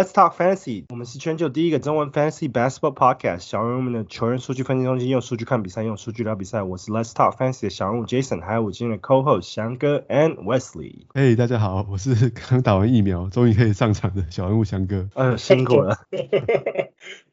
[0.00, 0.84] Hey, let's talk fantasy。
[0.88, 3.40] 我们是全球第一个中文 fantasy basketball podcast。
[3.40, 6.62] 小人物们的球员数据分析中心，用数据看比赛，用数据聊比赛。
[6.62, 11.02] 我是 Let's talk fantasy 的小人物 Jason，还有我今天的 co-host 翔哥 and Wesley。
[11.12, 15.06] 嘿，大家好，我是刚打完疫苗，终于可以上场的小人物翔哥。
[15.14, 15.98] 呃，辛苦了。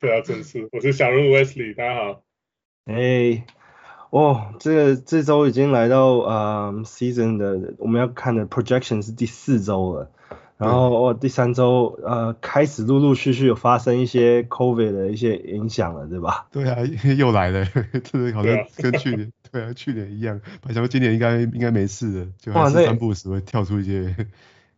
[0.01, 0.67] 对啊，真是。
[0.73, 2.21] 我是小人物 Wesley，大家好。
[2.83, 3.45] 哎，
[4.09, 10.11] 哦，这个这周已经来到呃、um, season 的我们要看的 projection 是第四周了。
[10.57, 16.47] 然后我第三周呃开始陆陆续续有发生一些 COVID 的一些影响了，对吧？
[16.51, 16.77] 对啊，
[17.17, 17.65] 又来了，
[18.03, 24.15] 这 好像跟去年 对啊去年一样，本来说今年应该应该没事的，就还是三不五时会跳出一些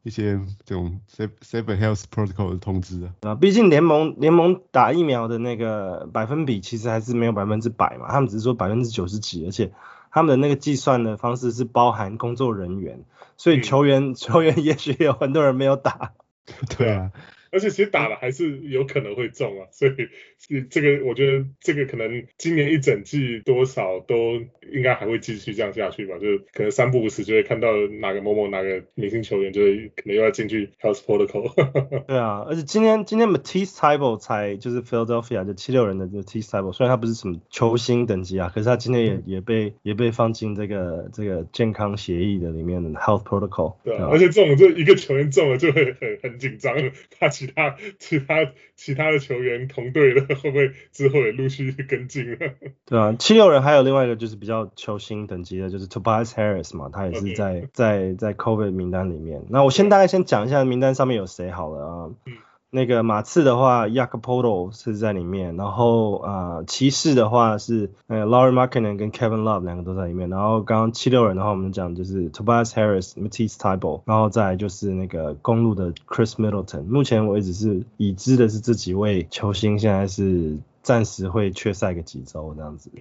[0.03, 3.14] 一些这种 Safe Health Protocol 的通知啊。
[3.21, 9.71] 啊，毕竟联盟联盟打疫苗的那个百分比其实还是没有百分之百嘛，他们只是说百分之九十几，而且
[10.11, 13.03] 他们的那个计算的方式是包含工作人员。
[13.38, 16.11] 所以球员、嗯、球员也许有很多人没有打，
[16.77, 17.11] 对啊。
[17.52, 19.92] 而且其实打了还是有可能会中啊，所以
[20.38, 27.67] 是这个我觉得这个可能今年一整季多少都应该还会继续这样下去吧，就是可能三不五时就会看到
[28.00, 31.50] 哪个某某哪个明星球员就会可能又要进去 Health Protocol。
[32.05, 43.77] 对啊，而且今天今天 Matisse Thybulle 才就是 Philadelphia 就七六人的 Matisse Thybulle，虽然他不是什么球星等级啊，可是他今天也、嗯、也被也被放进这个这个健康协议的里面的 Health Protocol。
[43.83, 46.75] 对啊，而且这种就一个球员中了就会很很紧张，
[47.20, 47.39] 怕。
[47.40, 52.38] 其他 其他其他的球员同队的 会不会之后也陆续跟进了？
[52.86, 59.44] 对啊，七六人还有另外一个就是比较球星等级的，就是 Tobias Harris 嘛，他也是在.在在 COVID 名单里面。
[59.50, 62.10] 那我先大概先讲一下名单上面有谁好了啊。
[62.26, 62.34] 嗯
[62.72, 80.58] 那个马刺的话，Yakupov 是在里面，然后啊，骑士的话是呃，Larry Markkinen 跟 Kevin Love 两个都在里面，然后刚刚七六人的话，我们讲就是 Tobias Harris、Matis Table，然后再就是那个公路的 Chris Middleton，目前为止是已知的是这几位球星现在是。
[80.89, 82.92] 暂时会缺赛个几周这样子。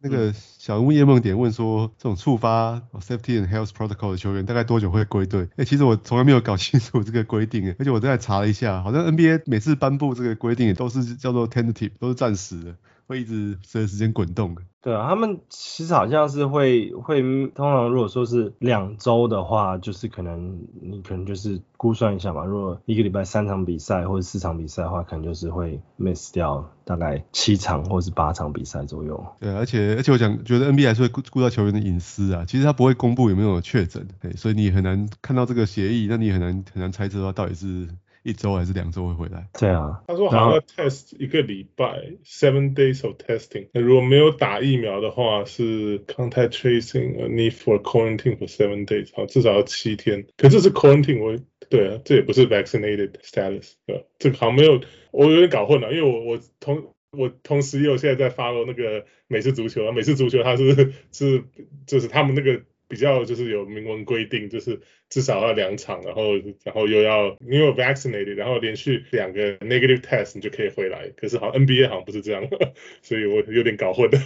[0.00, 5.42] 那个小人物叶梦点问说，这种触发 Safety and Health Protocol 的球员大概多久会归队？
[5.42, 14.62] 哎、欸，其实我从来没有搞清楚这个规定，而且我在查了一下，好像 NBA 每次颁布这个规定也都是叫做 tentative，都是暂时的，会一直随着时间滚动的。
[14.80, 29.24] 对啊，他们其实好像是会会通常如果说是两周的话，就是可能你可能就是估算一下嘛，如果一个礼拜三场比赛或者四场比赛的话，可能就是会 miss 掉大概七场或者是八场比赛左右。
[29.40, 37.88] 对，而且而且我想觉得 NBA 还是会顾顾到球员的隐私啊，其实他不会公布有没有确诊，对，所以你很难看到这个协议，那你很难很难猜测到到底是。
[38.24, 39.46] 一周还是两周会回来？
[39.60, 41.84] 对啊，他说好像要 test 一个礼拜
[42.24, 43.68] ，seven days of testing。
[43.72, 50.26] 那如果没有打疫苗的话，是 contact tracing a need for quarantine for seven days，好，至少要七天。
[50.38, 54.02] 可这是 quarantine，我对啊，这也不是 vaccinated status，对吧？
[54.18, 54.80] 这个好像没有，
[55.12, 61.44] 我有点搞混了，因为我我同我同时也有现在在 follow 那个美式足球啊，美式足球它是是
[61.86, 62.62] 就是他们那个。
[62.88, 71.08] 比较就是有明文规定，就是至少要两场，然后然后又要你有 vaccinated，然后连续两个 negative test 你就可以回来。
[71.16, 72.46] 可是好像 NBA 好像不是这样，
[73.02, 74.18] 所以我有点搞混了。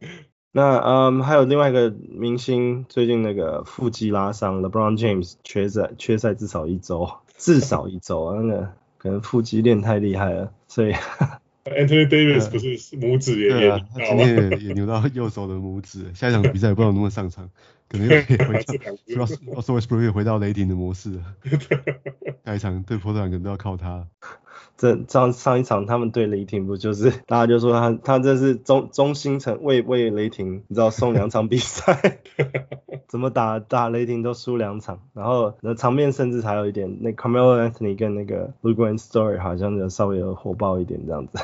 [0.52, 10.92] 那嗯，还有另外一个明星最近那个腹肌拉伤，LeBron James 缺赛缺赛至少一周，至少一周啊，那个可能腹肌练太厉害了，所以。
[11.66, 17.50] Anthony Davis 不是拇指也也、啊、他今天也，也扭到右手的拇指，下一场比赛也不知道能不能上场，
[17.88, 18.74] 可能又可以回到
[19.26, 21.22] Russell Westbrook 回到雷霆的模式了。
[22.44, 24.06] 下一场对波特兰可能都要靠他。
[24.76, 32.20] 这上上一场他们对雷霆不就是大家就说他他这是中中心城为为雷霆，你知道送两场比赛，
[33.08, 41.38] 怎么打打雷霆都输两场，然后那场面甚至还有一点那 Carmelo Anthony 跟那个 Luguentz Dort 好像就稍微有火爆一点这样子。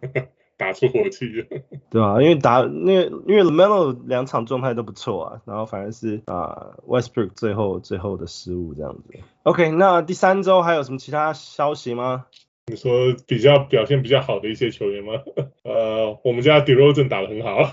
[0.58, 1.46] 打出火气了，
[1.88, 9.18] 对啊，因为打那个因为 LaMelo 两场状态都不错啊，然后反而是啊 Westbrook 最后最后的失误这样子。
[9.44, 12.26] OK，那第三周还有什么其他消息吗？
[12.66, 15.12] 你说比较表现比较好的一些球员吗？
[15.64, 17.72] 呃，我们家 d e r o z e n 打得很好。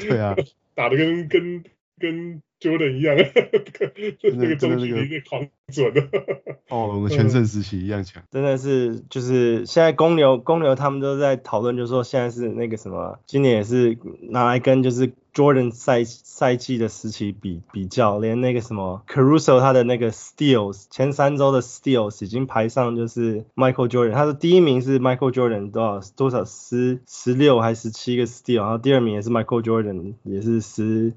[0.00, 0.34] 对啊，
[0.74, 1.62] 打得跟跟
[2.02, 2.42] 跟。
[2.62, 3.16] Jordan 一样，
[4.38, 6.00] 那个中距离狂准的，
[6.70, 13.98] 哦，我们全盛时期一样强，真的是就是现在公牛公牛他们都在讨论，就是说现在是那个什么，今年也是
[14.30, 29.62] 拿来跟就是 Jordan 赛赛季的时期比比较，连那个什么 Caruso 他的那个 Steals 前三周的 Steals 已经排上就是 Michael Jordan，他的第一名是 Michael Jordan 多少多少十十六还是十七个 Steal，然后第二名也是 Michael
[29.62, 31.12] Jordan 也是十。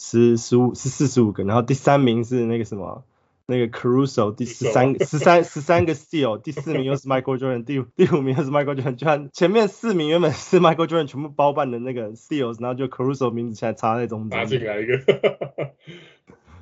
[0.00, 3.02] 十十五是四十五个，然后第三名是那个什么
[3.46, 14.98] 那个 Caruso 第十三十三十三个 steal，第四名又是 Michael Jordan，第第五名又是 Michael Jordan，就像前面四名原本是 Michael Jordan 全部包办的那个 steals，然后就 Caruso 名字现在插在中间，拿进来一个。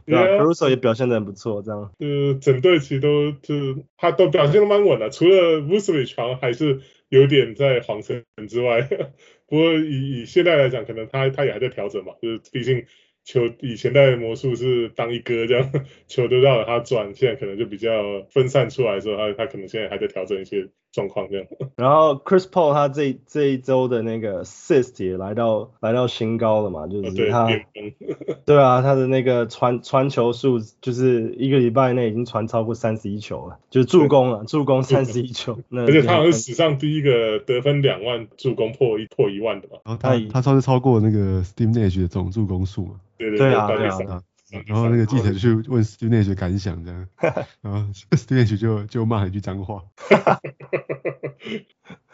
[0.07, 1.91] 对啊，Caruso 也表现的很不错，这样。
[1.99, 6.81] 就是整队其实都就他都表现的蛮稳的，除了 Vucevic 好还是
[7.11, 8.81] 有点在晃神之外，
[9.47, 12.87] 不过以以现在来讲，可能他他也还在调整嘛，就是毕竟。
[13.27, 15.71] 球以前在魔术是当一哥这样，
[16.07, 21.47] 球都绕着他转，现在可能就比较分散出来的时候，他他可能现在还在调整一些状况这样。
[21.77, 27.95] 然后 Chris Paul 他这这一周的那个 assist 也来到来到新高了嘛，就是他，对，
[28.47, 35.59] 对啊，他的那个传传球数就是一个礼拜内已经传超过三十一球了，就是助攻了，助攻三十一球。
[35.69, 39.79] 那而且他好像是史上第一个得分两万助攻破一破一万的嘛。
[39.85, 42.95] 然后他他算是超过那个 Steve Nash 的总助攻数嘛。
[43.19, 44.23] 对对，对啊，对啊，
[44.67, 47.07] 然后那个记者就去问 Steve Nash 感想这样，
[47.61, 47.81] 然后
[48.13, 49.83] Steve Nash 就就骂了一句脏话，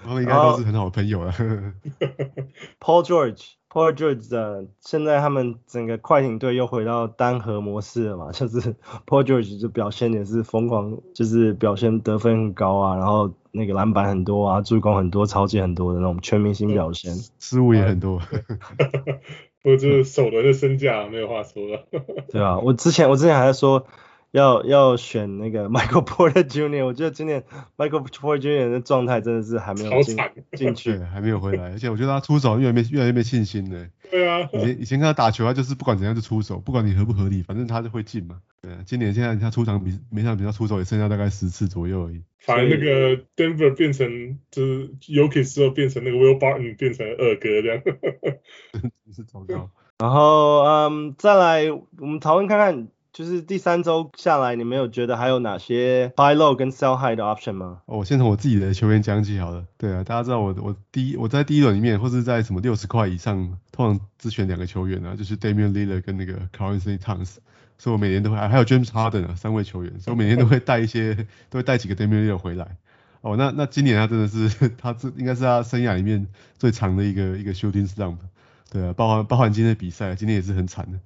[0.02, 1.32] 然后应该都是很好的朋友了。
[2.80, 8.74] Paul George，Paul George 的现在他们整个快艇队又回到单核模式了嘛，就是
[9.06, 18.20] Paul George 就表现也是疯狂，就是表现得分很高啊，然后那个篮板很多啊，助攻很多，超级很多的那种全明星表现，失误也很多。
[19.62, 21.84] 我就是首轮的身价没有话说了。
[22.30, 23.86] 对啊，我之前我之前还在说
[24.32, 27.44] 要要选那个 Michael Porter Jr.，我觉得今年
[27.76, 28.70] Michael Porter Jr.
[28.72, 30.16] 的状态真的是还没有进
[30.56, 33.86] 进去，还没有回来，而且我觉得他出手越来越越来越没信心了。
[34.10, 38.40] 对啊，以前以前看他打球，他就是不管怎样就出手，不管你合不合理，反正他就会进嘛。
[38.60, 42.22] 对啊，今年现在他出场比每场比赛出手也剩下大概十次左右而已。
[42.40, 44.88] 反而那个 Denver 变成就是
[45.62, 47.82] 后变成那个 Will Barton 变成二哥这样，
[48.72, 49.70] 真是糟糕。
[49.98, 57.82] 然后嗯，再来我们讨论看看，就是第三周下来，你们有觉得还有哪些 buy low 跟 sell high 的 option 吗？
[57.84, 59.66] 哦，我先从我自己的球员讲起好了。
[59.76, 67.36] 对啊，大家知道我我第一我在第一轮里面，或是在什么六十块以上，通常只选两个球员啊，就是 Damian Lillard 跟那个 Karl-Anthony Towns。
[67.76, 71.14] 所以我每年都会，还有 James Harden 啊，三位球员，所以我每年都会带一些，
[71.50, 72.76] 都会带几个 Damian Lillard 回来。
[73.20, 76.26] 哦，那那今年他真的是，他这应该是他生涯里面
[76.58, 78.16] 最长的一个一个 shooting slump。
[78.70, 80.98] 对啊，包含包含今天的比赛，今天也是很惨的。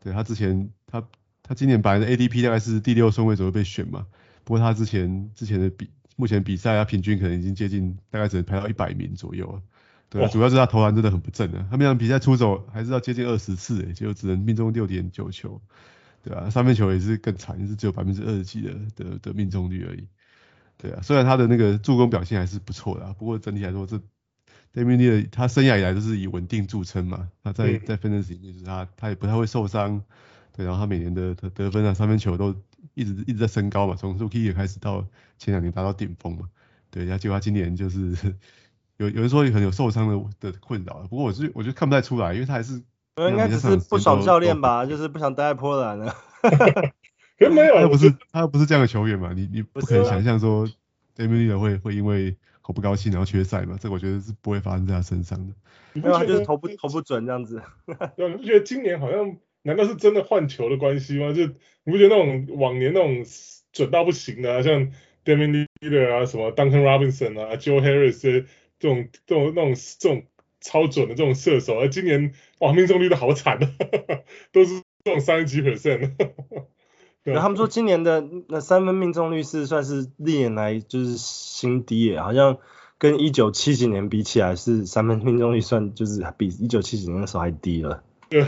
[0.00, 1.02] 对，他之前他
[1.48, 4.06] 他今年本来的 ADP 大概是第六顺位左右被选嘛，
[4.44, 9.62] 不过他之前之前的比目前比赛他平均可能已经接近大概只能排到一百名左右啊。
[10.10, 15.60] 对啊，主要是他投篮真的很不正啊，他每场比赛出手还是要接近二十次诶，结果只能命中六点九球。
[16.22, 20.08] 对啊，三分球也是更惨，是只有百分之二十几的的的命中率而已。
[20.76, 23.96] 对啊，虽然他的那个助攻表现还是不错的，啊不过整体来说，这
[24.74, 27.28] Damian Lillard 他生涯以来都是以稳定著称嘛。
[27.44, 30.02] 他在在 Fantasy 里面就是他他也不太会受伤，
[30.58, 32.52] 对，然后他每年的得得分啊、三分球都
[32.94, 35.06] 一直一直在升高嘛，从 Rookie 也开始到
[35.38, 36.48] 前两年达到顶峰嘛。
[36.90, 38.16] 对，然后结果他今年就是
[38.98, 42.82] 有有人说很有受伤的的困扰，不过我是我觉得看不太出来，因为他还是。
[43.18, 46.14] 应该只是不爽教练吧，就是不想待在波兰了。
[47.50, 50.64] 没有，他不是他不是这样的球员嘛，你你不可能想象说
[51.16, 55.52] Damian Lillard 会会因为口不高兴然后缺赛嘛，这个我觉得是不会发生在他身上的。
[55.94, 57.60] 没有，他就是投不投不准这样子。
[58.16, 61.32] 对，你不觉得今年好像难道是真的换球的关系吗？
[61.32, 63.24] 就你不觉得那种往年那种
[63.72, 64.92] 准到不行的啊，像
[65.24, 68.46] Damian Lillard 啊，什么 Duncan Robinson 啊，Joe Harris
[68.78, 70.22] 这种这种那种这种。
[70.60, 73.70] 超准的这种射手，而今年哇命中率都好惨啊，
[74.50, 76.16] 都是这种三十几 percent。
[77.22, 82.58] 对，他们说今年的那三分命中率是算是历年来就是新低耶，好像
[82.98, 88.02] 跟一九七几年比起来是三分命中率算就是比一九七几年的时候还低了。
[88.28, 88.46] 对，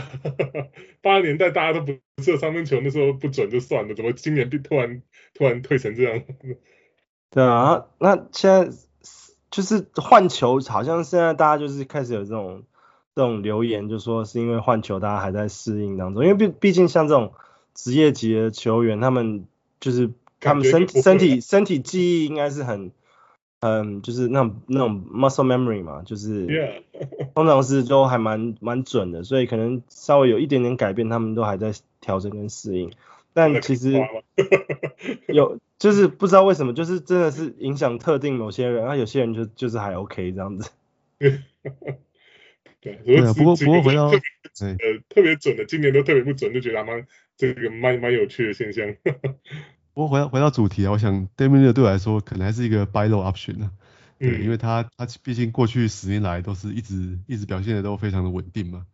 [1.01, 5.01] 八十年代大家都不射三分球，那时候不准就算了，怎么今年突然
[5.33, 6.21] 突然退成这样？
[7.31, 8.69] 对啊，那现在。
[9.51, 12.63] 就是换球，好像现在大家就是开始有这种
[13.13, 16.23] 这种留言，就说是因为换球，大家还在适应当中。
[16.23, 17.33] 因为毕毕竟像这种
[17.73, 19.45] 职业级的球员，他们
[19.81, 20.09] 就是
[20.39, 22.93] 他们身身体身体记忆应该是很
[23.59, 26.47] 嗯，就是那种那种 muscle memory 嘛，就是
[27.33, 32.91] 通常是都还蛮蛮准的，所以可能稍微有一点点改变，他们都还在调整跟适应。
[33.33, 33.93] 但其实
[35.27, 35.57] 有。
[35.81, 40.69] 就是不知道为什么，就是真的是影响特定某些人，啊，有些人就就是还 OK 这样子。
[41.17, 44.19] 对，对啊，不过不过回到呃
[45.09, 48.95] 特别准的，今年都特别不准，就觉得蛮这个蛮蛮有趣的现象。
[49.95, 53.71] 不过回到回到主题啊，我想 Damian Lillard 对我来说可能还是一个 buy low option 啊，
[54.21, 58.85] 对，嗯、因为他他毕竟过去十年来都是一直一直表现的都非常的稳定嘛。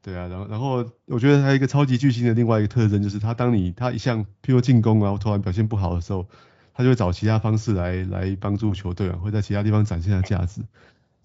[0.00, 6.26] 对啊，然后然后我觉得他一个超级巨星的另外一个特征就是他当你他一项譬如进攻啊突然表现不好的时候，
[6.72, 10.62] 他就会找其他方式来来帮助球队啊，会在其他地方展现他的价值。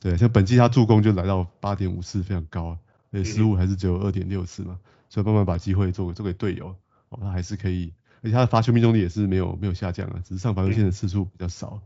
[0.02, 2.78] 对，像本季他助攻就来到八点五次，非常高，
[3.12, 6.76] 而且失误还是只有二点六次嘛，所以慢慢把机会做给做给队友，
[7.10, 11.80] 哦，他还是可以，而且他的罚球命中率也是没有没有下降啊，只是上罚球线的次数比较少。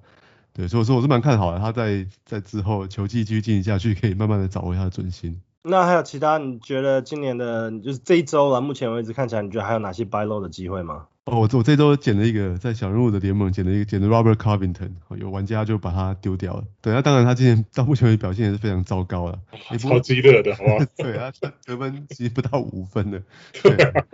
[0.57, 5.39] 对，所以说我是蛮看好的，他在在之后球技继续进行下去，可以慢慢的找回他的准心。
[5.61, 6.37] 那还有其他？
[6.39, 11.05] 你觉得今年的，就是这一周了，目前为止看起来，你觉得还有哪些 buy low 的机会吗？
[11.25, 16.63] 哦，我我这周捡了一个在小人物的联盟捡了一个捡的 Robert Covington，有玩家就把他丢掉了。
[16.81, 19.37] 对，那当然他今年到目前为止表现也是非常糟糕了，
[19.77, 20.77] 超激烈的，好不好？
[20.95, 21.33] 对啊，
[21.65, 23.21] 得分其实不到五分的。
[23.61, 24.05] 对啊。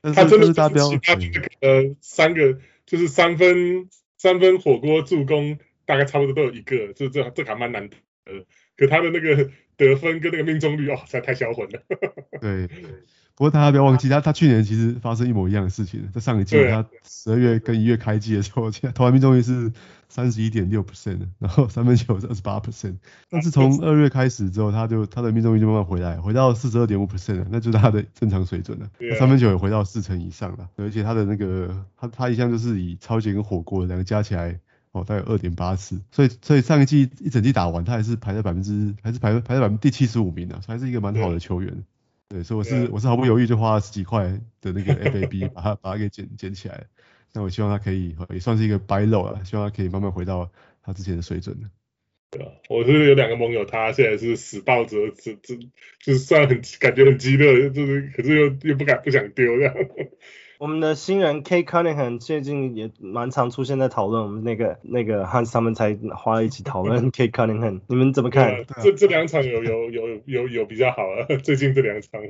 [0.00, 0.90] 但是他真的是达标。
[1.02, 1.14] 他
[1.60, 7.96] 呃三个就是三分三分火锅助攻大概差不多都有一个，这这这还蛮难得
[8.26, 8.46] 的。
[8.76, 11.82] 可他的那个得分跟那个命中率哦，实在太销魂了。
[12.40, 12.68] 对。
[13.36, 19.70] 不过大家不要忘记，他他去年其实发生一模一样的事情，在上一季他十二月跟一月开季的时候，投篮命中率是
[20.08, 22.96] 三十一点六 percent，然后三分球是二十八 percent，
[23.28, 34.58] 但是从二月开始之后，他就他的命中率就慢慢回来，回到四十二点五 percent 了，那就是他的正常水准了，三分球也回到四成以上了，而且他的那个他他一向就是以超级跟火锅两个加起来
[34.92, 41.84] 哦，大概有二点八次，所以所以上一季一整季打完，他还是排在百分之还是排排在百分之第七十五名的，还是一个蛮好的球员。
[42.28, 44.24] 对，所以我是、啊、我是毫不犹豫就花了十几块
[44.60, 46.84] 的那个 FAB 把它把它给捡捡起来。
[47.36, 50.50] 那我希望他可以也算是一个 buy low 了，希望他可以慢慢回到
[50.82, 51.54] 他之前的水准。
[52.30, 55.54] 对啊，我是有两个盟友，他现在是死抱着，这这
[56.00, 59.74] 就是算很感觉很激烈，就是可是又又不敢不想丢这样。
[60.58, 68.64] 我们的新人 Cade Cunningham 最近也蛮常出现在讨论，我们那个那个 Hans 他们才花了一起讨论 Cade Cunningham，你们怎么看？
[68.82, 72.20] 这这两场有有有有有比较好啊， 最近这两场，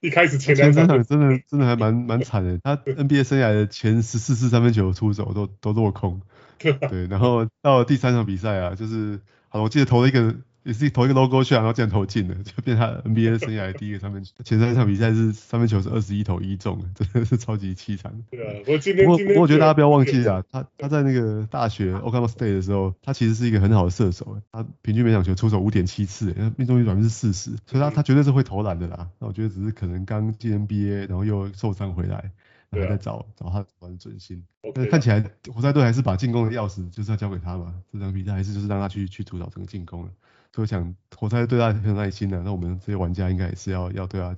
[0.00, 6.22] 一开始前两场，场真的真的还蛮蛮惨的，他 NBA 生涯的前十四次三分球出手都都落空，
[6.58, 10.34] 对，然后到了第三场比赛啊，就是好，我记得投了一个。
[10.66, 14.32] 也是投一个 logo shot，然后这样投进了， 就变他 NBA 生涯 的第一个三分球。
[14.44, 18.12] 前三场比赛是三分球是二十一投一中，真的是超级凄惨。
[18.30, 29.08] 对啊，我今天不过我觉得大家不要忘记啊，他他在那个大学 Oklahoma State 的时候，他其实是一个很好的射手，他平均每场球出手五点七次，命中率百分之四十，所以他他绝对是会投篮的啦。
[29.20, 32.32] 那我觉得只是可能刚进 NBA，然后又受伤回来。
[32.68, 34.42] 然后再找找他玩准心，
[34.74, 37.72] 但是看起来活塞队还是把进攻的钥匙就是要交给他嘛。
[37.92, 40.10] 这场比赛还是就是让他去去主导整个进攻了。
[40.52, 44.36] 所以我想活塞对他很有耐心的，那我们这些玩家应该也是要要对他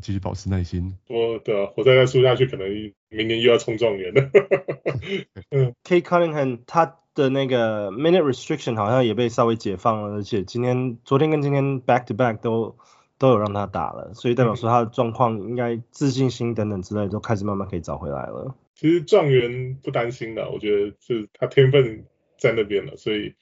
[0.00, 0.96] 继续保持耐心。
[1.08, 2.68] 我的活塞再输下去，可能
[3.08, 4.30] 明年又要冲状元了。
[5.50, 12.76] 嗯，Cade Cunningham 他的那个 minute restriction 好像也被稍微解放了，而且今天昨天跟今天 back to back 都。
[13.16, 18.56] 都有让他打了，所以代表说他的状况应该自信心等等之类都开始慢慢可以找回来了。
[18.74, 22.04] 其实状元不担心的，我觉得是他天分
[22.36, 23.32] 在那边了，所以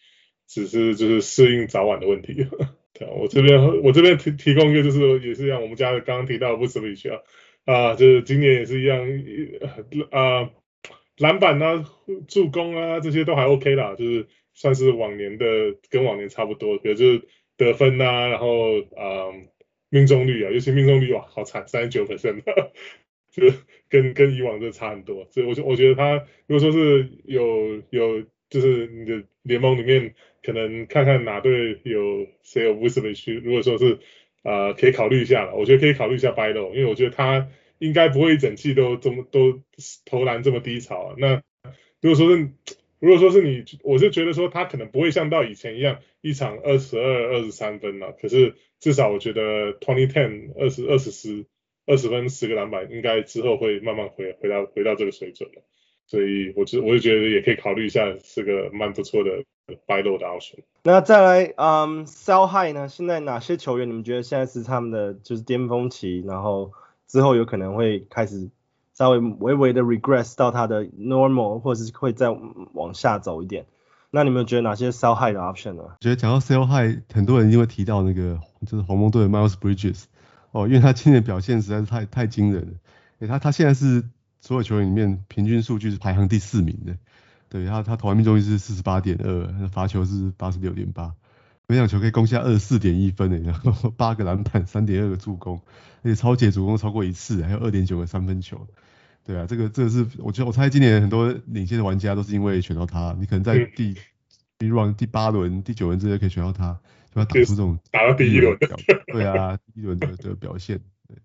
[0.52, 2.46] 只是就是适应早晚的问题。
[2.92, 7.18] 对，我这边我这边提提供一个就是也是像我们家的刚刚提到的 b u s 啊，
[7.64, 9.00] 啊就是今年也是一样
[10.10, 10.50] 啊
[11.16, 11.84] 篮板啊
[12.28, 15.46] 助攻啊这些都还 OK 啦，就是算是往年的
[15.88, 17.22] 跟往年差不多，比如就是
[17.56, 19.32] 得分啊，然后啊。
[19.94, 22.40] 命中率啊，尤其命中率哇，好惨，三十九 percent，
[23.30, 23.42] 就
[23.90, 25.26] 跟跟以往就差很多。
[25.30, 26.14] 所以我觉我觉得他
[26.46, 33.98] 如果说是有有，就是你的联盟里面可能看看哪队有谁有 Vucevic，如果说是
[34.42, 35.54] 啊、呃，可以考虑一下了。
[35.54, 39.62] 我觉得可以考虑一下 buy low，因为我觉得他应该不会一整季都这么都
[40.04, 41.14] 投篮这么低潮啊。
[41.18, 41.42] 那
[42.00, 42.50] 如果说是
[42.98, 48.12] 如果说是你，我是觉得说他可能不会像到以前一样一场二十二、二十三分了。
[48.12, 51.46] 可是至少我觉得 twenty ten 二十二十十
[51.84, 55.62] 二十分十个篮板，应该之后会慢慢回回到回到这个水准了。
[56.12, 59.30] 所以我就我就觉得也可以考虑一下，是个蛮不错的
[59.86, 60.58] buy low 的 option。
[60.82, 62.86] 那再来，嗯，sell high 呢？
[62.86, 66.72] 现在哪些球员你们觉得现在是他们的就是巅峰期，然后
[67.08, 68.50] 之后有可能会开始？
[68.92, 72.28] 稍微微微的 regress 到他的 normal，或者是会再
[72.74, 73.64] 往下走一点。
[74.10, 75.84] 那你们觉得哪些 sell high 的 option 呢？
[76.00, 80.04] 觉得讲到 sell high，很多人一定会提到那个就是黄蜂队的 Miles Bridges
[80.50, 82.72] 哦，因为他今年表现实在是太太惊人了。
[83.20, 84.04] 诶，他他现在是
[84.42, 86.98] 所有球员里面平均数据是排行第四名的。
[87.48, 91.14] 对，他他投篮命中率是四十八点二，罚球是八十六点八，
[91.66, 95.60] 每场球可以攻下二十四点一分诶，然后 八个篮板，三点二个助攻，
[96.02, 98.66] 而且超解主攻超过一次，还有二点九个三分球。
[99.24, 103.94] 对啊，这个这个是我觉得我猜今年很多领先的玩家都是因为选到他，你可能在第
[104.58, 106.80] run 第八轮、第九轮之类可以选到他，
[107.14, 111.18] 就要打出这种打到第一轮表，对啊，第一轮的的表现，对，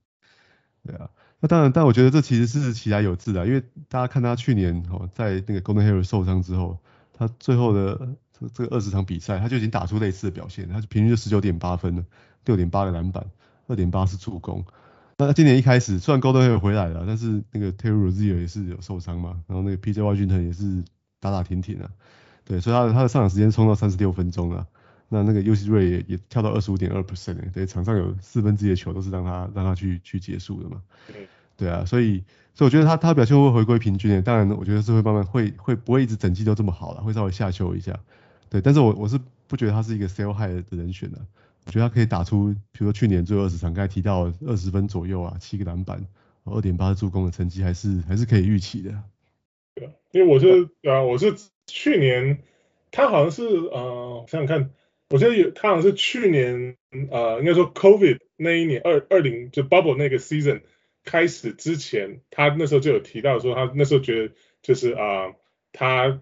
[0.85, 1.09] 对啊。
[1.39, 6.79] 那当然，但我觉得这其实是其来有自的，因为大家看他去年哦，在那个 Golden Hayward 受伤之后，
[7.13, 8.15] 他最后的
[8.53, 12.03] 这个二十场比赛，他就已经打出类似的表现，他平均就十九点八分了，
[12.45, 13.23] 六点八个篮板，
[13.67, 14.65] 二点八是助攻。
[15.19, 20.83] 那今年一开始，虽然 Golden Hayward 回来了，但是那个 Terry Rozier 也是有受伤嘛，然后那个 PJ Washington 也是
[21.19, 21.89] 打打停停啊，
[22.45, 24.65] 对，所以他的他的上场时间冲到三十六分钟啊。
[25.09, 30.81] 那那个 UC Ray 也也跳到二十五点二 percent，对，场上有四分之一的球都是让他让他去去结束的嘛。
[31.55, 32.23] 对啊，所以
[32.53, 37.97] 所以我觉得他他表现会回归平均的，当然我觉得是会慢慢会会不会一直整季都这么好了，会稍微下修一下。
[38.49, 41.17] 对，但是我我是不觉得他是一个 sell high 的人选的，
[41.65, 46.05] 我觉得他可以打出，比如说去年最后二十场，刚才提到二十分左右啊，七个篮板，
[46.43, 48.91] 二点八助攻的成绩还是还是可以预期的。
[49.73, 51.33] 对，因为我是啊，我是
[51.65, 52.43] 去年
[52.91, 54.69] 他好像是呃，想想看。
[55.09, 56.75] 我觉得有，他好像是去年，
[57.11, 60.63] 呃，应该说 COVID 那一年二二零就 Bubble 那个 season
[61.05, 65.33] 开始之前，他那时候就有提到说，他那时候觉得就是啊、
[65.71, 66.19] 他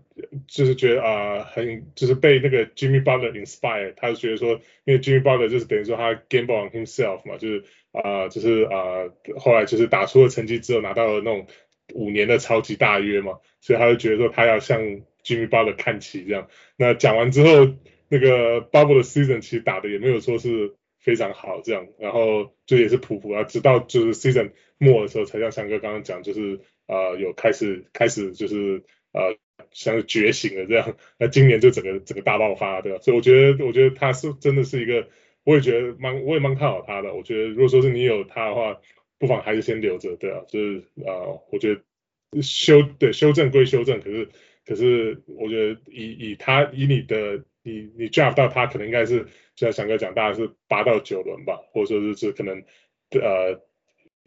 [0.47, 11.47] 就是觉得啊、很就是被那个 Jimmy Butler inspire，他就觉得说，因为 Jimmy Butler 就是等于说他 gamble on himself 嘛，就是啊、就是啊、后来就是打出了成绩之后拿到了那种
[11.95, 14.79] 五年的超级大约嘛，所以他就觉得说他要向
[15.23, 16.49] Jimmy Butler 看齐这样。
[16.77, 17.73] 那讲完之后。
[18.09, 28.83] 那个 Bubble 的 season 其实打的也没有说是非常好这样，然后就也是普普啊，直到就是 season 末的时候才像翔哥刚刚讲，就是呃有开始开始就是
[29.13, 29.37] 呃
[29.71, 32.99] 像是觉醒了这样，那今年就整个整个大爆发对吧？
[32.99, 35.07] 所以我觉得我觉得他是真的是一个，
[35.43, 38.79] 我也觉得蛮我也蛮看好他的，我觉得如果说是你有他的话，
[39.19, 44.29] 不妨还是先留着对啊，就是呃我觉得修对修正归修正，可是
[44.65, 47.43] 可是我觉得以以他以你的。
[47.65, 49.23] 你你 draft 到他可能应该是，
[49.55, 52.63] 就像翔哥讲，大概是八到九轮吧，或者说是是可能
[53.09, 53.59] 呃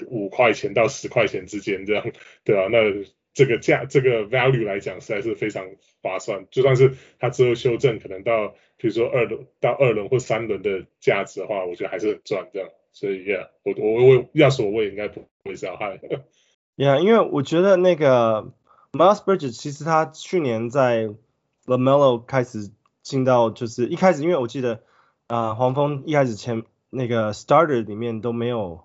[0.09, 2.05] 五块钱到十块钱之间这样，
[2.43, 2.67] 对吧？
[2.69, 2.79] 那
[3.35, 5.65] 这个价这个 value 来讲实在是非常
[6.03, 12.69] 划算，就算是他之后修正，可能到比如说二轮到二轮或三轮的价值的话，我觉得还是很赚这样。
[12.91, 16.01] 所以 yeah，我我我要说我也应该不会伤害。
[16.77, 18.53] Yeah，因为我觉得那个
[18.91, 21.11] Miles Bridges 其实他去年在
[21.67, 22.73] LaMelo 开始。
[23.09, 24.81] 进到就是一开始，因为我记得
[25.27, 28.81] 啊、黄蜂一开始前那个 starter 里面都没有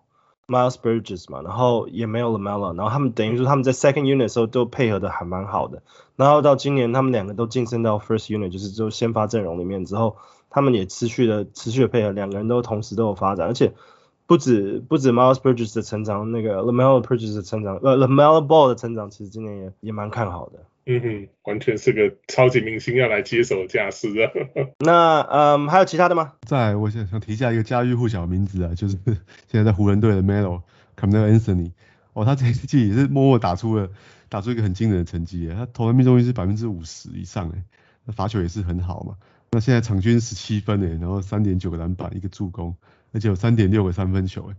[0.48, 5.84] Miles Bridges 嘛，然后也没有 LaMelo，然后他们等于说他们在 second unit 的时候都配合的还蛮好的，
[6.16, 10.16] 然后到今年他们两个都晋升到 first unit，就是就先发阵容里面之后，
[10.50, 13.74] 他们也持续的持续的配合，两个人都同时都有发展，而且
[14.26, 20.60] 不止不止 Miles Bridges 的成长，那个 LaMelo Bridges 的成长，呃 LaMelo Ball 的成长，其实今年也也蛮看好的。
[20.86, 24.32] 嗯哼，完全是个超级明星要来接手的架势啊。
[24.80, 26.34] 那嗯，还有其他的吗？
[26.41, 31.72] 在，我想想提一下一个家喻户晓的名字啊， 就是现在在湖人队的 Melo，Carmelo Anthony。
[32.13, 33.89] 哦，他这一季也是默默打出了
[34.30, 37.63] 打出一个很惊人的成绩，他投篮命中率是百分之五十以上诶，
[38.06, 39.15] 那罚球也是很好嘛。
[39.52, 42.76] 那现在场均十七分诶，然后三点九个篮板，一个助攻，
[43.13, 44.56] 而且有三点六个三分球诶。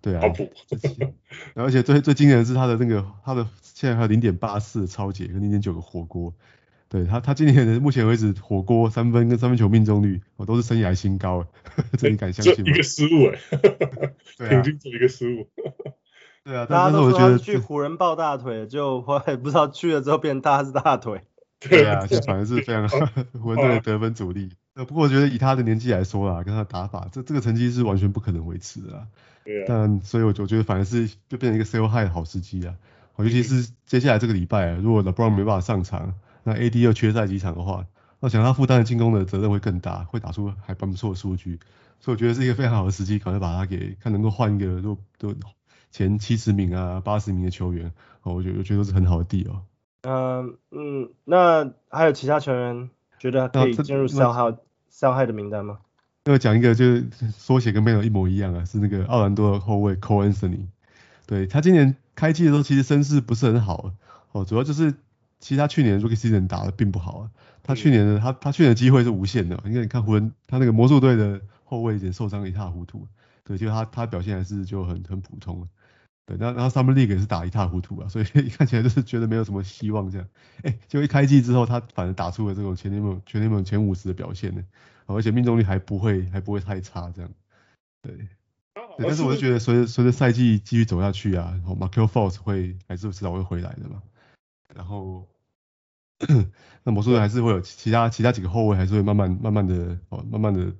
[0.00, 0.22] 对啊，
[1.54, 6.34] 而且最最惊人的是他的那个他的现在还有零点八四超解跟零点九个火锅，
[6.88, 11.46] 对他他今年的目前为止火锅三分跟三分球命中率哦都是生涯新高，
[11.98, 12.70] 这你敢相信吗？
[12.72, 13.26] 一个失误
[14.38, 15.48] 哎， 平均做一个失误。
[16.44, 21.22] 对啊，大家都说他去湖人抱大腿，就后来不知道去了之后变大是大腿。
[21.58, 22.86] 对啊，这反而是非常
[23.40, 24.50] 湖人队的得分主力。
[24.74, 29.06] 呃，不过我觉得以他的年纪来说啦，跟他的打法，这这个成绩是完全不可能维持的啦。
[29.44, 29.64] 对啊。
[29.68, 32.74] 但所以我就觉得反而是就变成一个 sell high 的好时机啊。
[33.16, 37.86] 尤其是接下来这个礼拜啊，如果 LeBron 没办法上场，那 AD 又缺赛几场的话，
[38.18, 41.60] 我想他负担的进攻的责任会更大，会打出还蛮不错的数据。
[42.00, 45.32] 所以我觉得是一个非常好的时机，赶快把他给看能够换一个都都
[45.92, 47.92] 前七十名啊八十名的球员，
[48.24, 49.62] 我觉得我觉得都是很好的 deal 哦。
[50.02, 54.58] 嗯嗯，那还有其他球员觉得可以进入 sell high
[54.90, 55.78] sell high 的名单吗？
[56.32, 57.06] 要讲一个就是
[57.36, 60.66] 缩写跟 Melo 一模一样啊，是那个奥兰多的后卫 Cole Anthony。
[61.26, 63.92] 对，他今年开季的时候其实身势不是很好
[64.32, 64.92] 哦，主要就是
[65.40, 67.30] 其实他去年 Rookie Season 打的并不好啊。
[67.62, 73.06] 他去年的他他去年的机会是无限的，因为你看湖人他那个魔术队的后卫已经受伤一塌糊涂，
[73.42, 75.66] 对，就他他表现还是就很很普通。
[76.26, 80.26] 对，然后然后 Summer League 也是打一塌糊涂啊，所以 看起来就是觉得没有什么希望这样。
[80.62, 84.62] 哎，就一开季之后，他反而打出了这种全联盟全联盟前五十的表现呢，
[85.06, 87.30] 而且命中率还不会还不会太差这样。
[88.02, 88.28] 对，对，
[88.98, 94.02] 但是我就觉得随着随着赛季继续走下去啊，然后 Markelle Fultz 会还是迟早会回来的嘛。
[94.74, 95.26] 然后
[96.82, 100.72] 那魔术队还是会有其他其他几个后卫还是会慢慢慢慢的哦，慢慢的，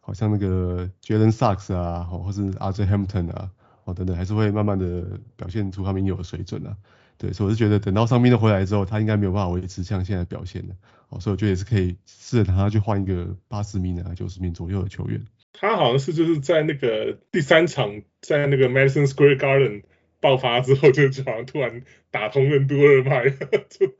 [0.00, 3.50] 好像那个 Jalen Suggs 啊，或是 RJ Hampton 啊，
[3.84, 6.76] 哦等等，还是会慢慢的表现出他们应有的水准啊。
[7.16, 10.76] 对，所以我是觉得等到伤兵都回来之后，他应该没有办法维持像现在表现的。
[11.08, 15.24] 哦，所以我觉得也是可以试着让他去换一个八十名啊、九十名左右的球员。
[15.52, 19.82] 他好像是就是在那个第三场在那个 Madison Square Garden
[20.20, 23.30] 爆发之后，就好像突然打通任督二脉，
[23.70, 23.94] 就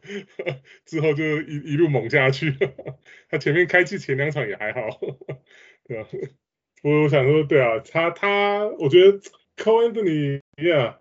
[0.84, 2.56] 之后就一一路猛下去。
[3.30, 4.80] 他前面开季前两场也还好，
[5.86, 6.06] 对啊。
[6.82, 9.18] 我我想说，对啊，他他，我觉得
[9.56, 10.40] Cole Anthony，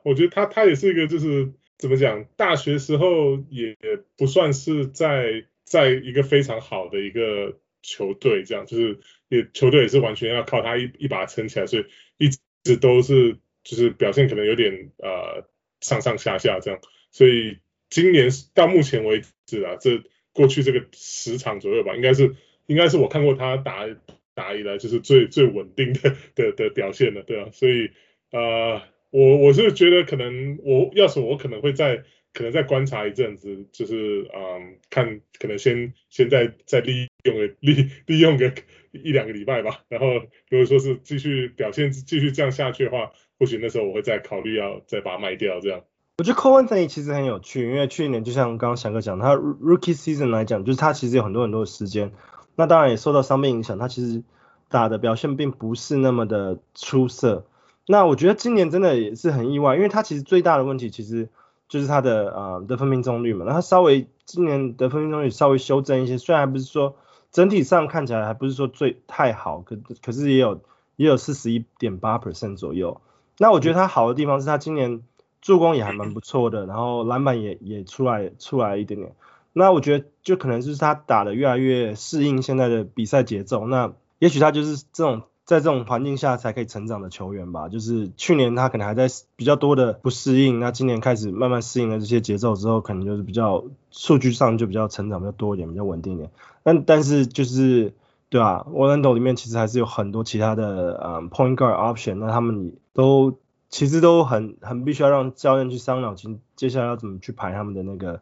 [0.03, 1.53] 我觉得他他也是一个就是。
[1.79, 2.25] 怎么讲？
[2.35, 3.77] 大学时候也
[4.17, 11.85] 不算是在在一个非常好的一个球队，这样就是也球队也是完全要靠他一一把撑起来，所以
[12.17, 12.29] 一
[12.63, 15.45] 直都是就是表现可能有点呃
[15.81, 16.79] 上上下下这样。
[17.11, 20.01] 所以今年到目前为止啊，这
[20.31, 23.85] 过去这个十场左右吧，应该是应该是我看过他打
[24.33, 27.91] 打以来就是最最稳定的 的的表现了，对啊，所以
[28.31, 28.81] 呃。
[29.09, 32.03] 我我是觉得可能我要是我可能会在
[32.33, 38.53] 可能再观察一阵子，就是嗯看可能先先再再利用个 利利用个
[38.91, 40.07] 一两个礼拜吧，然后
[40.49, 45.81] 如果说是继续表现继续这样下去的话，或许那时候我会再考虑要再把它卖掉这样。
[46.19, 52.11] 我觉得 covidn 其实很有趣，因为去年就像刚刚翔哥讲，他 Rookie Season 来讲，就是他其实有很多很多的时间，
[52.55, 54.23] 那当然也受到伤病影响，他其实
[54.67, 57.45] 打的表现并不是那么的出色。
[57.85, 61.29] 那我觉得今年真的也是很意外，因为他其实最大的问题其实
[61.69, 63.45] 就是他的呃得分命中率嘛。
[63.45, 66.95] 那他稍微今年得分命中率稍微修正一些，虽然还不是说
[67.31, 70.61] 整体上看起来还不是说最太好，可可是也有
[70.95, 73.01] 也有四十一点八 percent 左右。
[73.37, 75.01] 那我觉得他好的地方是他今年
[75.41, 79.15] 助攻也还蛮不错的，然后篮板也也出来出来一点点。
[79.53, 83.67] 那我觉得就可能就是他打的越来越适应现在的比赛节奏。
[83.67, 85.23] 那也许他就是这种。
[85.47, 89.07] 在这种环境下才可以成长的球员吧，就是去年他可能还在
[89.37, 96.29] 比较多的不适应，那今年开始慢慢适应了这些节奏之后，可能就是比较数据上就比较成长比较多一点，比较稳定一点。
[96.63, 97.93] 但但是就是
[98.27, 108.19] 对啊，Orlando 里面其实还是有很多其他的呃、point guard option，那他们都其实都很很必须要让教练去伤脑筋，接下来要怎么去排他们的那个。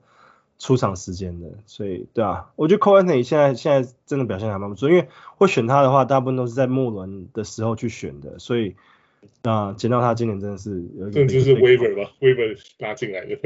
[0.57, 8.75] 出场时间的，所以对啊，我觉得 Cole Anthony 现在现在真的表现还蛮不错，因为会选他的话，大部分都是在末轮的时候去选的，所以
[9.41, 13.37] 啊，捡到他今年真的是有一个，这就是 waiver 吧，waiver 拉进来的。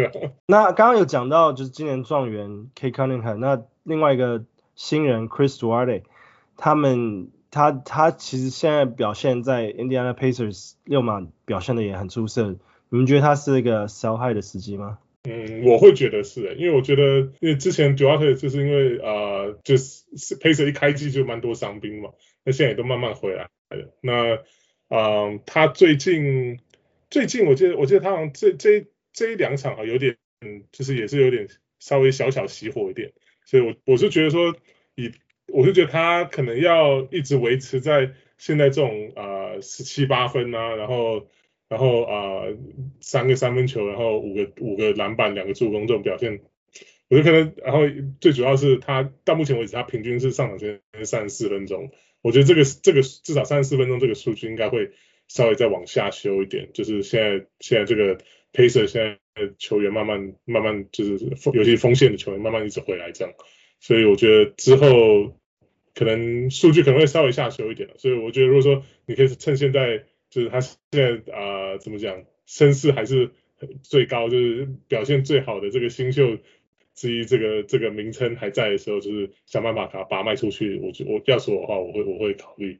[0.45, 4.45] 那刚刚有讲到就是今年状元 Cade Cunningham，那另外一个
[4.75, 6.03] 新人 Chris Duarte，
[6.57, 12.55] 他们他他其实现在表现在 Indiana Pacers 六马表现的也很出色，
[12.89, 14.99] 你们觉得他是一个 sell high 的时机吗？
[15.31, 20.03] 嗯，我会觉得是，因为我觉得，因为之前 Duarte 就是因为呃，就是
[20.39, 22.09] Pacer 一开季就蛮多伤兵嘛，
[22.43, 23.93] 那现在也都慢慢回来了。
[24.01, 24.39] 那，
[24.89, 26.59] 嗯、他最近
[27.11, 31.47] 最近我记得我记得他好像这这这一两场啊，有点，嗯，就是也是有点
[31.79, 33.13] 稍微小小熄火一点，
[33.45, 34.55] 所以我我是觉得说，
[34.95, 35.11] 以
[35.47, 41.27] 我是觉得他可能要一直维持在现在这种呃十七八分啊，然后。
[41.69, 42.45] 然后啊、
[42.99, 46.41] 三个三分球，然后五个五个篮板，两个助攻这种表现，
[47.09, 47.81] 我觉得可能，然后
[48.19, 51.91] 最主要是他到目前为止，他平均是上场时间三十四分钟，
[52.23, 54.89] 我觉得这个这个至少三十四分钟这个数据应该会
[55.27, 58.17] 稍微再往下修一点，就是现在现在这个
[58.51, 63.35] Pacer 现在球员慢慢慢慢就是尤其锋线的球员慢慢一直回来这样，
[63.79, 65.37] 所以我觉得之后
[65.93, 70.05] 可能数据可能会稍微下修一点，所以我觉得如果说你可以趁现在。
[70.29, 73.31] 就是他现在啊、呃，怎么讲，声势还是
[73.81, 76.37] 最高，就是表现最好的这个新秀
[76.95, 80.79] 之一，这个这个名称还在的时候，就是想办法把把它卖出去。
[80.81, 82.79] 我我要说的话，我会我会考虑。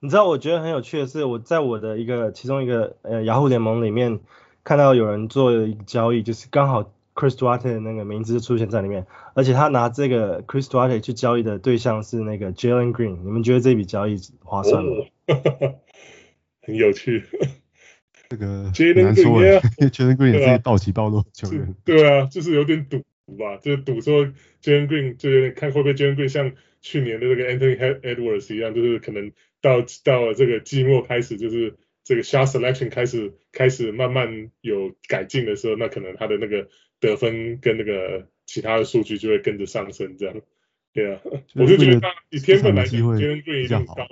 [0.00, 4.20] 你知道，我觉得很有趣的是，我在我的一个其中一个呃雅虎联盟里面
[4.62, 13.18] 看到有人做一个交易，就是刚好 Chris Duarte 的那个名字出现在里面，而且他拿这个 Chris Duarte 去交易的对象是那个 Jalen Green。
[13.24, 14.90] 你们觉得这笔交易划算吗？
[15.26, 15.74] 哦
[16.68, 17.24] 很有趣，
[18.28, 18.70] 这个
[19.02, 22.98] 难说，因为 Jalen Green 也是暴起暴落球员，对啊，就是有点赌
[23.38, 24.26] 吧，就是赌说
[24.62, 26.52] Jalen Green 就有点看会不会 Jalen Green 像
[26.82, 36.68] 去年的这个 Anthony Edwards 一样，就是可能到到了这个季末开始，就是这个 shot selection 开始开始慢慢有改进的时候，那可能他的那个
[37.00, 40.34] 得分跟那个其他的数据就会跟着上升，这样，
[40.92, 41.20] 对啊，
[41.54, 44.06] 我就觉得以天分来讲，Jalen Green 一定高。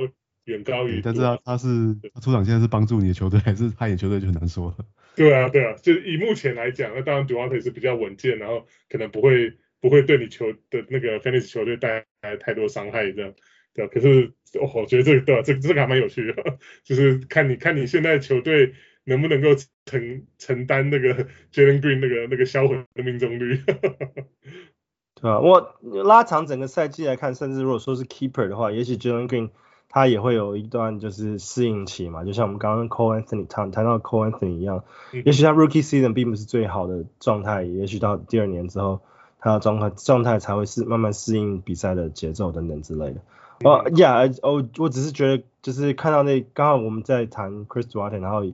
[0.46, 1.66] 远高于，但是他他是
[2.12, 4.84] 他出场现在是帮助你的球队，还是害你球队就很难说了。
[5.14, 13.32] 对啊，对啊，就是以目前来讲，那当然 Duarte 是比较稳健，然后可能不会不不会对你球的那个 fantasy 球队带来太多伤害这样。
[13.72, 15.42] 对，可是我、哦、我觉得这个对啊？
[15.42, 19.50] 这这个还蛮有趣的，就是看你看你现在球队能不能够
[19.84, 21.14] 承承担那个
[21.52, 23.60] Jalen Green 那个那个销魂的命中率。
[25.22, 29.50] 对啊，我拉长整个赛季来看，甚至如果说是 keeper 的话，也许 Jalen Green
[29.88, 39.00] 他也会有一段就是适应期嘛，就像我们刚刚 Cole Anthony 谈谈到 Cole Anthony 一样，嗯、也许他 Rookie Season 并不是最好的状态，也许到第二年之后，
[39.38, 43.20] 他的状态状态才会是慢慢适应比赛的节奏等等之类的。
[43.64, 48.44] 哦，yeah，哦，我只是觉得就是看到那刚好我们在谈 Chris Duarte，然后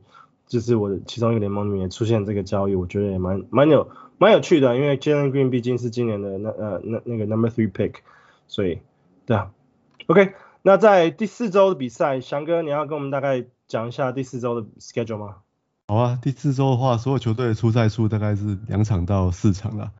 [0.46, 3.88] 就是我的其中一个联盟里面出现这个交易，我觉得也蛮蛮有。
[4.18, 7.94] 蛮有趣的，因为 Jalen Green 毕竟是今年的那呃那那个 Number Three Pick，
[8.46, 8.78] 所以
[9.26, 9.50] 对啊
[10.06, 15.36] ，OK，那在第四周的比赛，翔哥你要跟我们大概讲一下第四周的 schedule 吗？
[15.88, 19.90] 好啊，第四周的话，所有球队的出赛数大概是两场到四场啦。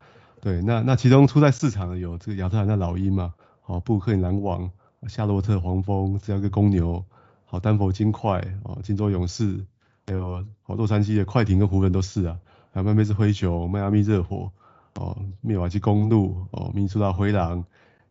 [0.41, 4.71] 对，那那其中出赛四场的有这个亚特兰大老鹰嘛，好布克林篮网、
[5.07, 7.03] 夏洛特黄蜂、芝加哥公牛、
[7.45, 9.65] 好丹佛金块、哦金州勇士，
[10.07, 12.39] 还有好洛杉矶的快艇跟湖人都是啊。
[12.71, 14.51] 还有曼菲斯灰熊、迈阿密热火、
[14.95, 17.65] 哦，密瓦基公鹿、哦，明尼苏达灰狼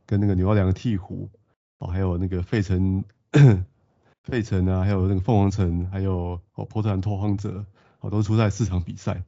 [0.07, 1.29] 跟那个纽奥良的鹈鹕，
[1.83, 3.03] 哦，还有那个费城，
[4.23, 7.65] 费城啊，还有那个凤凰城，还有哦波特兰拓荒者，
[7.99, 9.25] 哦，都出赛四场比赛。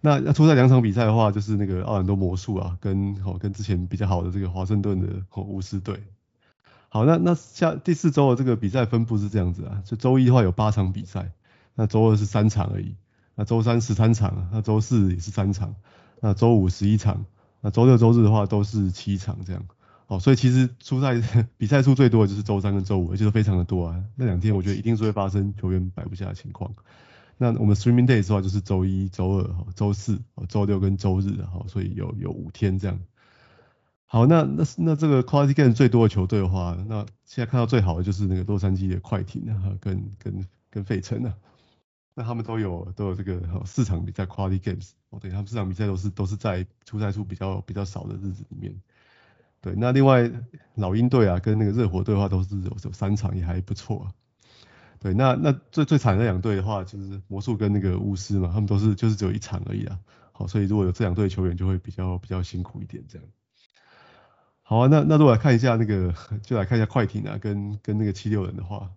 [0.00, 6.00] 那要出赛两场比赛的话，就是那个奥兰多魔术啊，跟哦跟之前比较好的这个华盛顿的哦巫师队。
[6.88, 11.32] 好，那那下第四周的这个比赛分布是这样子啊，就周一的话有八场比赛，
[11.74, 12.94] 那周二是三场而已。
[13.34, 15.74] 那周三十三场，那周四也是三场，
[16.20, 17.24] 那周五十一场，
[17.60, 19.64] 那周六周日的话都是七场这样。
[20.08, 21.20] 哦，所以其实出赛
[21.58, 24.04] 比赛数最多的就是周三跟周五，而且都非常的多啊。
[24.16, 26.74] 那两天我觉得一定是会发生球员摆不下的情况。
[27.36, 30.18] 那我们 streaming days 的话就是周一、周二、周四、
[30.48, 32.98] 周六跟周日，好，所以有有五天这样。
[34.06, 41.34] 好，那那那这个 quality game 最多的球队的话，那现在看到最好的就是那个洛杉矶的快艇啊，跟跟跟费城啊。
[42.14, 48.74] 那他们都有都有这个四场比赛 quality games 哦，对，他们四场比赛都是都是在出赛数比较比较少的日子里面。
[49.60, 50.30] 对，那另外
[50.74, 54.12] 老鹰队啊跟那个热火队的话都是有有三场也还不错啊。
[55.00, 59.98] 对，那那最最惨的两队的话就是魔术跟那个巫师嘛，他们都是就是只有一场而已啊。
[60.32, 63.26] 好，所以如果有这两队球员就会比较比较辛苦一点这样。
[64.62, 68.90] 好啊，那那如果来看一下那个就来看一下快艇啊跟跟那个七六人的话，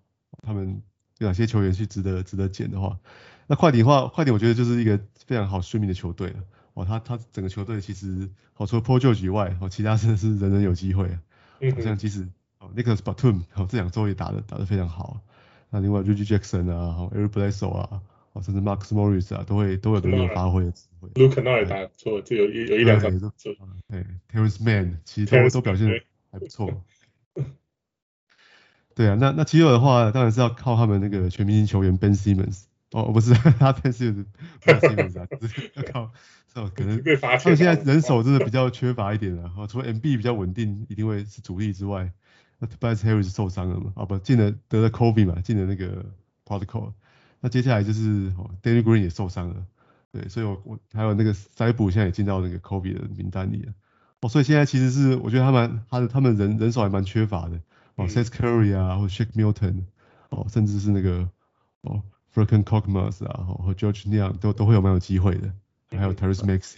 [0.43, 0.81] 他们。
[1.17, 2.97] 有哪些球员是值得值得捡的话，
[3.45, 6.39] 那快艇的话，快艇我觉得就是一个非常好睡眠的球队了。
[6.73, 11.17] 哦，他他整个球队其实，哦，除了 Paul George 以外，哦，其他真的是人人有机会。
[11.59, 11.71] 嗯。
[11.75, 12.27] 好像即使
[12.59, 15.21] 哦，Nicolas Batum 哦，这两周也打得打得非常好。
[15.69, 18.01] 那另外 Reggie Jackson 啊，哦，Eric Bledsoe 啊，
[18.33, 21.09] 哦，甚至 Marcus Morris 啊，都会都有都有发挥的机会。
[21.09, 23.11] Luke Kennard 也打错，就有有有一两场。
[23.19, 23.57] 对，
[23.87, 26.83] 对，Terrance Mann 其实都都表现还不错。
[28.93, 32.63] 对啊，那那七六的话，当然是要靠他们那个全明星球员 Ben Simmons。
[32.91, 36.11] 哦，不是， 他 Ben Simmons，Ben Simmons 啊，是要靠，
[36.55, 39.51] 哦，可能他们现在人手真的比较缺乏一点啊。
[39.57, 42.11] 哦，除了 MB 比较稳定，一定会是主力之外，
[42.59, 43.93] 那 Tobias Harris 受伤了嘛？
[43.95, 46.05] 啊不，进了得了 COVID 嘛，进了那个
[46.45, 46.93] Protocol。
[47.39, 49.65] 那接下来就是哦，Danny Green 也受伤了。
[50.11, 53.73] 对，所以我我还有那个塞普现在也进到那个 COVID 的名单里了。
[54.19, 57.59] 哦，所以现在其实是我觉得他们他的他们人人手还蛮缺乏的。
[57.95, 59.83] 哦，Seth Curry 啊，或 Shake Milton，
[60.29, 61.29] 哦，甚至是那个
[61.81, 65.51] 哦，Furkan Korkmaz 啊，和 Georges Niang 都都会有蛮有机会的，
[65.97, 66.77] 还有 Tyrese Maxey。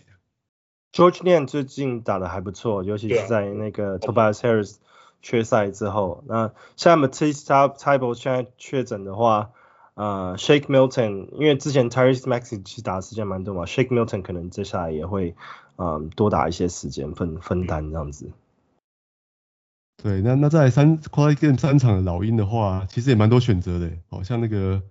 [0.91, 4.75] Georges Niang 最近打的还不错，尤其是在那个 Tobias Harris
[5.21, 6.23] 缺赛之后。
[6.27, 9.51] 那像 Matisse Thybulle 现在确诊的话，
[9.95, 15.35] 呃，Shake Milton，因为之前 Tyrese Maxey 其实打的时间蛮多嘛，Shake Milton 可能接下来也会
[15.77, 18.31] 嗯、呃、多打一些时间分分担这样子。
[20.03, 24.81] 对，那那在三 quality game 三场的老鹰的话，其实也蛮多选择的，好像那个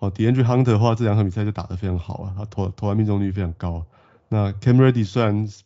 [0.00, 3.86] 哦 DeAndre Hunter 的话，这两场比赛就打得非常好啊，他投投篮命中率非常高。
[4.28, 5.62] 那 Cam Reddish 虽然时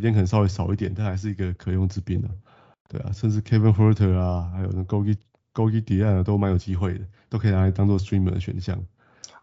[0.00, 2.28] 间可能稍微少一点，但还是一个可用之兵啊。
[2.88, 5.16] 对啊，甚至 Kevin Huerter 啊，还有那 Gorgui
[5.54, 8.78] Dieng 啊，都蛮有机会的，都可以拿来当做 streamer 的选项。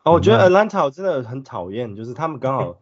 [0.03, 2.77] 哦，我觉得 Atlanta 真的很讨厌，就是他们刚好。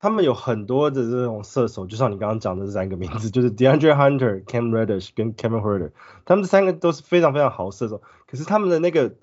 [0.00, 5.90] 他们有很多的这种射手，就像你刚刚讲的这三个名字，就是 DeAndre Hunter、Cam Reddish 跟 Kevin Huerter，
[6.24, 9.16] 他们这三个都是非常非常好射手，可是他们的那个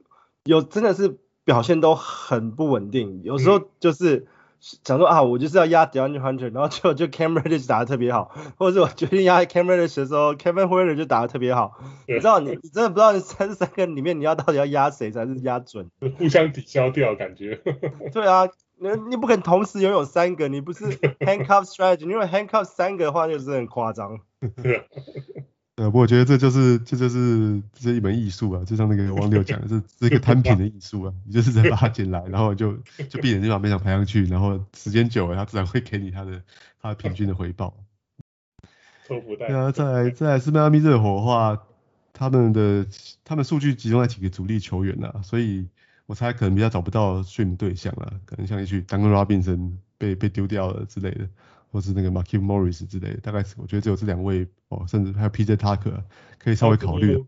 [0.43, 4.27] 有真的是表现都很不稳定，有时候就是
[4.59, 17.61] 想说啊，我就是要压 DeAndre Hunter，然后就就 Cam Reddish 打的特别好，或者是我决定压 Cam Reddish 的时候，Kevin Huerter 就打的特别好，你知道你你真的不知道你三三个里面你要到底要压谁才是压准，互相抵消掉感觉。
[18.11, 18.49] 对啊。
[18.77, 20.83] 你你不可能同时拥有三个，你不是
[21.19, 24.19] handcuff strategy，因为 handcuff 三个的话就是很夸张。
[25.75, 32.77] 呃，我觉得这就是这就是这是一门艺术啊，就像那个王六讲的，这 是一个摊平的艺术啊，你就是在把它捡来，然后就
[33.09, 36.41] 就闭眼睛把每场排上去，然后时间久了，它自然会给你它的
[36.81, 37.75] 它的平均的回报。
[39.37, 41.61] 对啊，再来再来是迈阿密热火的话，
[42.13, 42.87] 他们的
[43.25, 45.67] 他们数据集中在几个主力球员啊，所以
[46.05, 51.27] 我猜可能比较找不到训对象了，可能像一句 Duncan Robinson 被被丢掉了之类的。
[51.75, 56.03] 或是那个 Markieff Morris 之类的，大概是我觉得只有这两位哦，甚至还有 PJ Tucker
[56.39, 57.21] 可以稍微考虑。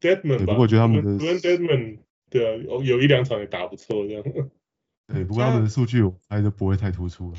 [0.00, 4.24] Dedmon 不过我觉得他们的 Deadman 对啊，有有一两场也打不错这样。
[5.06, 7.36] 对，不过他们的数据我猜就不会太突出了。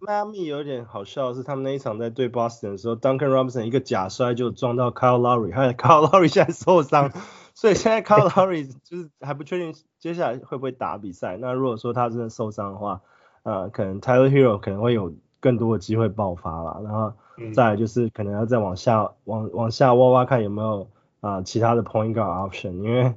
[0.00, 7.10] 迈阿密有点好笑的是，他们那一场在对 Boston 的时候，Duncan Robinson 一个假摔就撞到 Kyle Lowry，还有 Kyle Lowry 现在受伤，
[7.52, 11.36] 所以现在 Kyle Lowry 就是还不确定接下来会不会打比赛。
[11.40, 13.00] 那如果说他真的受伤的话，
[13.42, 15.12] 呃，可能 Tyler Herro 可能会有。
[15.44, 17.12] 更多的机会爆发了，然后
[17.52, 20.88] 再来就是可能要再往下往往下挖挖看有没有
[21.20, 23.14] 啊、呃、其他的 point guard option，因为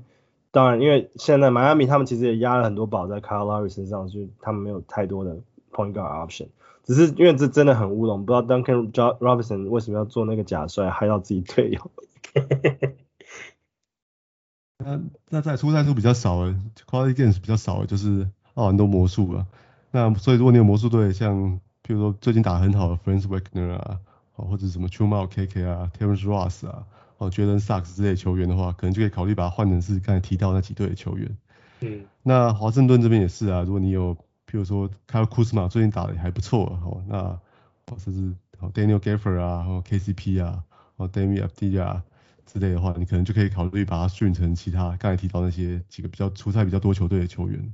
[0.51, 5.37] 当然因为现在迈阿密他们其实也压了很多宝在 Kyle Lowry 身上，就他们没有太多的
[5.71, 6.49] point guard option，
[6.83, 11.91] 只是因为这真的很乌龙，不知道 Duncan Robinson 为什么要做那个假摔害到自己队友。
[14.83, 16.53] 那那在出赛数比较少的
[16.89, 19.47] quality games 比较少了就是奥兰多魔术了，
[19.91, 21.61] 那所以如果你有魔术队像。
[21.87, 23.97] 比如说最近打得很好的 Franz Wagner 啊，
[24.35, 26.85] 或者什么 Chuma Okeke 啊，Terrence Ross 啊，
[27.17, 31.37] 哦 Jalen Suggs 之类的球员的话，可能就可以考虑把它换成是刚才提到那几队的球员。
[31.79, 38.35] 嗯，那华盛顿这边也是啊，如果你有，譬如说 Kyle Kuzma 最近打的也还不错，哦，那哦甚至
[38.73, 40.61] Daniel Gafford 啊，然后 KCP 啊，
[40.97, 42.03] 哦 Deni Avdija 啊
[42.45, 47.73] 之类的话，你可能就可以考虑把它训成其他刚才提到那些几个比较出赛比较多球队的球员。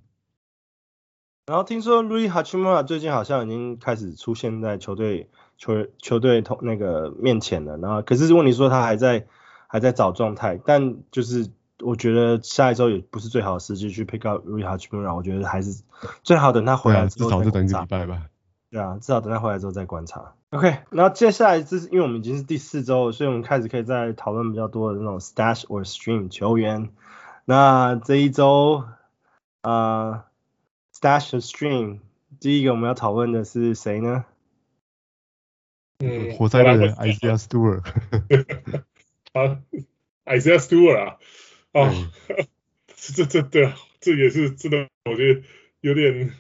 [1.46, 7.78] 然后听说 Rui Hachimura 最近好像已经开始出现在球队球球队同那个面前了。
[7.78, 9.28] 然后可是如果你说他还在
[9.68, 11.50] 还在找状态，但就是
[11.82, 15.14] 我觉得下一周也不是最好的时机去 pick up Rui Hachimura。
[15.14, 15.84] 我觉得还是
[16.24, 17.50] 最好等他回来之后再观察。
[17.50, 18.30] 至少就等一个礼拜吧。
[18.72, 20.36] 对啊，至少等他回来之后再观察。
[20.52, 26.90] OK，然后接下来这是因为我们已经是第四周了，所以我们开始可以再讨论比较多的那种 stash or stream 球员。
[27.44, 28.86] 那这一周
[29.62, 29.72] 啊。
[29.72, 30.24] 呃
[31.04, 32.00] Stash the Stream，
[32.40, 34.24] 第一个我们要讨论的是谁呢？
[36.00, 37.84] 嗯，活塞队的 Isaiah Stewart。
[39.34, 39.62] 啊
[40.24, 41.20] ，Isaiah Stewart 啊，
[41.78, 41.92] 啊，
[42.96, 45.42] 这这这这也是真的，我觉得
[45.82, 46.32] 有点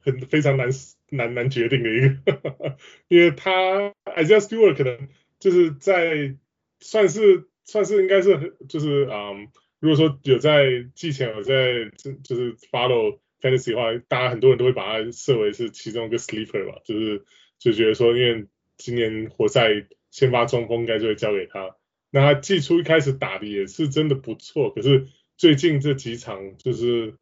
[0.00, 0.68] 很非常难
[1.08, 2.76] 难难决定的一个，
[3.08, 6.36] 因为他 Isaiah Stewart 可能就是在
[6.80, 13.18] 算是算是应该是就是嗯，如果说有在季前有在就就是 follow。
[13.40, 17.24] Fantasy 的话，大家很多人都会把它设为是其中一个 sleeper 吧，就是
[17.58, 21.76] 就觉得说，因为今年活塞先发中锋应该就会交给他。
[22.10, 27.14] 那他季初一开始打的也是真的不错，可是最近这几场就是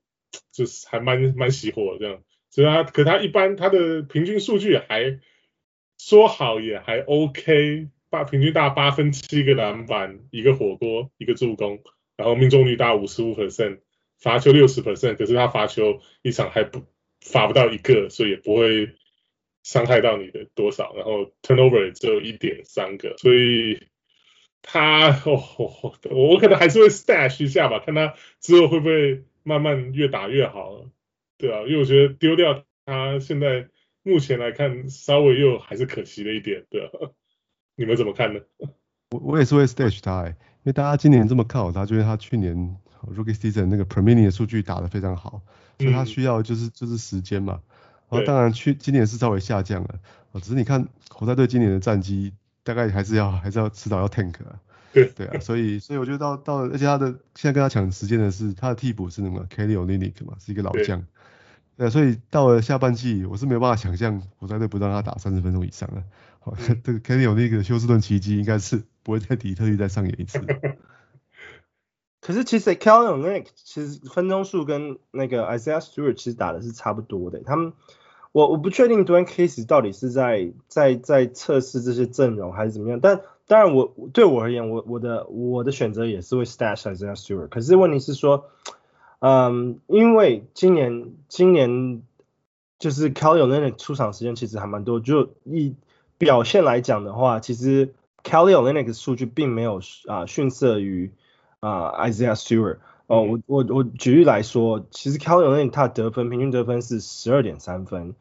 [0.53, 2.23] 就是还蛮蛮熄火这样。
[2.51, 5.21] 所以他可他一般他的平均数据还
[5.99, 11.83] 说好也还 OK，八平均大八分七个篮板一个火锅一个助攻，
[12.17, 13.81] 然后命中率大五十五 percent。
[14.21, 16.83] 罚球六十 percent，可是他罚球一场还不
[17.21, 18.95] 罚不到一个，所以也不会
[19.63, 20.93] 伤害到你的多少。
[20.97, 23.87] 然后 turnover 只有一点三个，所以
[24.61, 30.85] 他哦，我可能还是会 stash 一下吧，看他之后会不会慢慢越打越好，
[31.37, 33.69] 对啊，因为我觉得丢掉他现在
[34.03, 36.91] 目前来看稍微又还是可惜了一点，对啊，
[37.77, 38.41] 你们怎么看呢？
[39.13, 42.77] 我我也是会 stash 他，欸，因为大家今年这么看好他，就是他去年。
[43.07, 45.43] Rookie season 那个 per minute 的数据打得非常好，
[45.79, 47.61] 所以他需要就是就是时间嘛。
[48.11, 50.01] 然后当然去今年是稍微下降了，
[50.41, 52.33] 只是你看活塞队今年的战绩
[52.63, 54.59] 大概还是要还是要迟早要 tank 啊。
[54.91, 61.05] 对对啊，所以所以我觉得到到而且他的现在跟他抢时间的是他的替补是那个 Kelly Olynyk 嘛，是一个老将。
[61.77, 66.03] 对，所以到了下半季我是没有办法想象活塞队不让他打三十分钟以上了。
[66.41, 70.41] 好， 这个 Kelly Olynyk 休斯顿奇迹应该是不会在底特律再上演一次。
[72.29, 77.41] 可是其实 Kelly Olynyk 其实分钟数跟那个 Isaiah Stewart 其实打的是差不多的。
[77.41, 77.73] 他们
[78.33, 83.01] 我我不确定 d w a n Case 到底是在在在测试这些阵容还是怎么样。
[83.01, 87.49] 但当然我对我而言，我我的我的选择也是会 stash Isaiah Stewart。
[87.49, 88.45] 可是问题是说，
[89.21, 92.03] 嗯，因为今年今年
[92.79, 95.01] 就是 Kelly Olynyk 出场时间其实还蛮多。
[95.01, 95.75] 就以
[96.19, 101.11] 表现来讲的话，其实 Kelly Olynyk 的数据并没有啊逊色于。
[101.61, 102.79] 啊、uh,，Isaiah Stewart，
[103.09, 108.15] 哦，我我我举例来说，其实 Kelly 他的得分平均得分是十二点三分，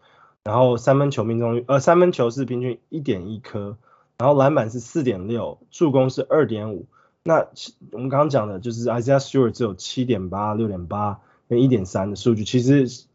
[0.43, 3.77] 然后三分球命中率呃三分球是平均一点一颗，
[4.17, 6.88] 然后篮板是四点六，助攻是二点五。
[7.21, 7.45] 那
[7.91, 13.05] 我们刚刚讲的就是 Isaiah Stewart 只有七点八、六点八跟一点三的数据，其实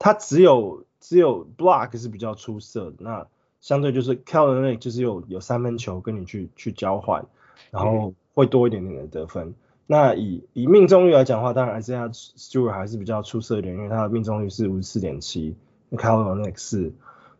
[0.00, 2.96] 他只有只有 block 是比较出色的。
[2.98, 3.26] 那
[3.60, 7.26] 相对就是 Kelly 就是有有三分球跟你去去交换，
[7.70, 9.54] 然后会多一点点的得分。
[9.90, 15.56] 那以以命中率来讲的话，当然 Isaiah Stewart 还是比较出色一点，因为他的命中率是五十四点七，
[15.88, 16.92] 那 Kelly Olynyk 是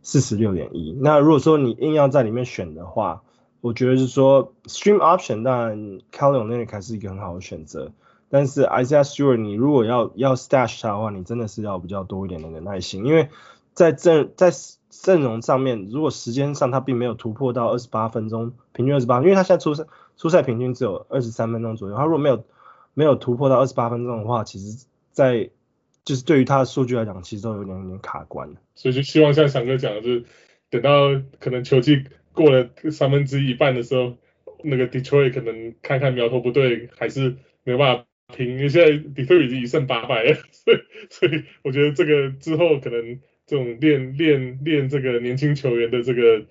[0.02, 0.96] 四十六点一。
[0.98, 3.20] 那如果说你硬要在里面选的话，
[3.60, 5.78] 我觉得是说 Stream Option 当然
[6.10, 7.92] Kelly Olynyk 还是一个很好的选择，
[8.30, 13.28] 但是 Isaiah Stewart 你如果要要 Stash 他的话，你真的是要比较多一点点的耐心，因为
[13.74, 14.50] 在阵在
[14.88, 19.86] 阵容上面，如果时间上他并没有突破到二十八分钟，平均二十八，因为他现在出生。
[20.18, 22.44] 出赛平均只有二十三分钟左右，他如果没有
[22.92, 25.48] 没有突破到二十八分钟的话，其实，在
[26.04, 28.52] 就是对于他的数据来讲，其实都有点有点卡关。
[28.74, 30.24] 所以就希望像翔哥讲的，就是
[30.70, 32.02] 等到可能球季
[32.32, 34.16] 过了三分之一半的时候，
[34.64, 38.04] 那个 Detroit 可能看看苗头不对，还是没有办法
[38.34, 40.78] 拼，因为现在 Detroit 已经一胜八败了， 所以
[41.10, 46.44] 所以我觉得这个之后可能这种练练练这个年轻球员的这个。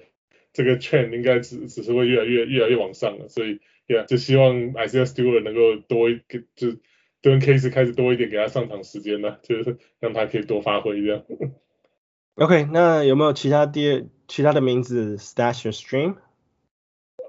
[0.58, 6.80] 这个 trend 应该只只是会越来越越来越往上了，所以，yeah, 就希望 Isaiah Stewart 能够多一个，就
[7.22, 11.24] 跟 Case 开始多一点给他上场时间呢，就是让他可以多发挥这样。
[12.34, 16.16] OK，那有没有其他第二其他的名字 Stash your Stream？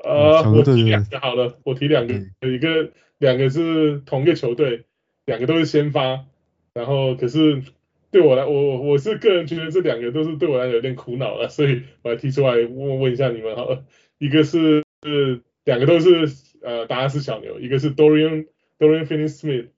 [0.03, 4.87] 呃，我提两个好了，我提两个，有一个两个是同一个球队，
[5.27, 6.25] 两个都是先发，
[6.73, 7.63] 然后可是。
[8.11, 13.85] 对我来，我我我是个人觉得这两个都是对我来有点苦恼了，所以我来提出来问问一下你们好了。
[14.17, 16.27] 一个是是两个都是
[16.63, 18.47] 呃答案是小牛，一个是 Dorian
[18.79, 19.69] Dorian Finney-Smith，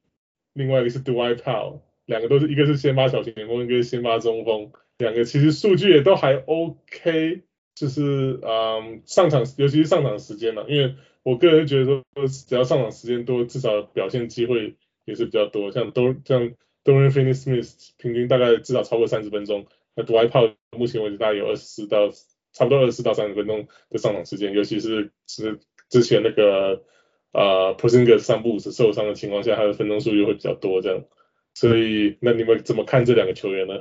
[0.55, 7.43] 另外一个是 Dwight Powell，两个都是一个是先发小前锋，一个是先发中锋，两个其实数据也都还 OK，
[7.75, 16.53] 就是嗯上场尤其是上场时间嘛，因为我个人觉得说只要上场时间多，至少表现机会也是比较多，像都像。
[16.91, 22.11] Dorian Finney-Smith 平均大概至少超过三十分钟，那 Dwight Powell 目前为止大概有二十四到
[22.53, 26.83] 差不多二十四到三十分钟的上场时间，尤其是是之前那个
[27.33, 31.05] 呃 Porzingis 三不五时受伤的情况下，他的分钟数又会比较多这样，
[31.55, 33.75] 所以那你们怎么看这两个球员呢？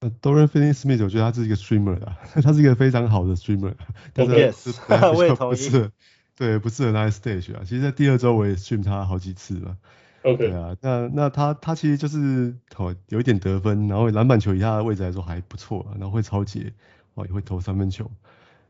[0.00, 3.74] 呃，Dorian Finney-Smith 我觉得他是一个 streamer 啊， 他是一个非常好的 streamer，
[4.14, 5.92] 但是 是不适合，
[6.36, 7.60] 对，不适合拿来 stage 啊。
[7.64, 9.76] 其实，在第二周我也 stream 他好几次了。
[10.22, 16.72] OK，对啊，那那他他其实就是投有一点得分，然后篮板球以他的位置来说还不错，然后会超截，
[17.14, 18.10] 哦也会投三分球。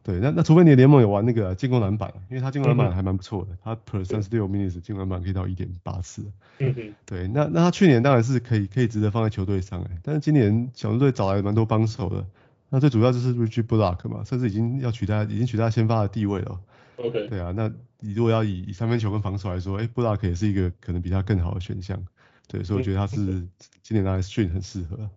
[0.03, 6.25] 对，那那除非你的联盟有玩那个进攻篮板，因为他进攻篮板还蛮不错的，他 per 三十六 minutes 进攻篮板可以到一点八次。
[6.59, 12.25] 嗯哼，对，那那他去年当然是可以可以值得放在球队上哎，但是今年小牛队找来蛮多帮手的，
[12.71, 16.59] 那最主要就是 Reggie Bullock 嘛，甚至已经要取代已经取代先发的地位了。
[17.03, 22.05] OK，对啊，那你如果要以以三分球跟防守来说，哎，布拉克也是一个可能比他更好的选项。
[22.47, 23.47] 对，所以我觉得他是
[23.83, 25.09] 今年拿来 stream 很适合。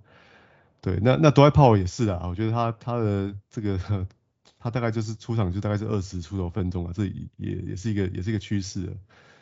[0.82, 3.80] 对，那那 Powell 也是啊，我觉得他他的这个
[4.60, 8.96] 他大概就是出场就大概是二十出头分钟啊，这也也是一个也是一个趋势。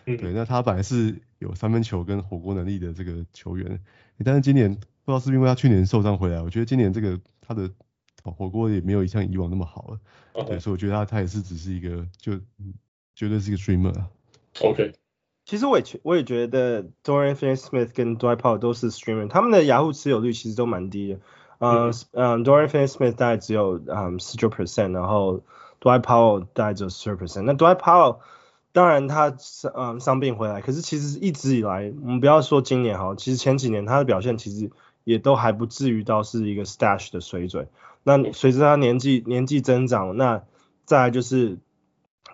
[0.05, 3.79] 对，那他本来是有三分球跟火锅能力的这个球员，
[4.23, 7.69] 但是今年不知道是不是因为他去年受伤回来，我觉得今年这个他的。
[8.23, 9.99] 火锅也没有像以往那么好了
[10.33, 10.47] ，Okay.
[10.47, 12.33] 对，所以我觉得他他也是只是一个，就
[13.15, 14.09] 绝对是一个 streamer 啊。
[14.61, 14.93] OK，
[15.45, 21.19] 其实我也我也觉得 Dorian Finney-Smith 跟 Dwight Powell 都是 streamer，他们的雅虎持有率其实都蛮低的。
[21.59, 25.43] 嗯嗯，Dorian Finney-Smith 大概只有嗯十九 percent，然后
[25.79, 27.43] Dwight Powell 大概只有十二 percent。
[27.43, 28.17] 那 Dwight Powell
[28.71, 29.35] 当然他
[29.75, 34.71] 嗯伤病回来，可是其实一直以来，我们不要说今年哈，其实前几年他的表现其实
[35.03, 37.67] 也都还不至于到是一个 stash 的水准。
[38.03, 40.41] 那随着他年纪年纪增长，那
[40.85, 41.59] 再来就是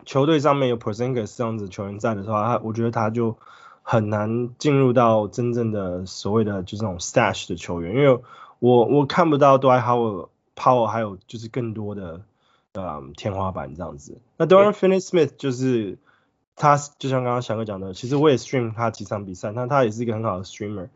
[0.06, 3.38] 球队上面有 Porzingis 这样子球员在的时候，他我觉得他就
[3.84, 8.22] 很难进入到真正的所谓的就这种 stash 的球员，因为
[8.60, 12.22] 我我看不到 Howard Powell 还有就是更多的
[12.72, 14.18] 呃天花板这样子。
[14.38, 15.98] 那 Dorian Finney-Smith 就是
[16.56, 20.88] 他就像刚刚翔哥讲的，其实我也 stream 他几场比赛，那他也是一个很好的 streamer。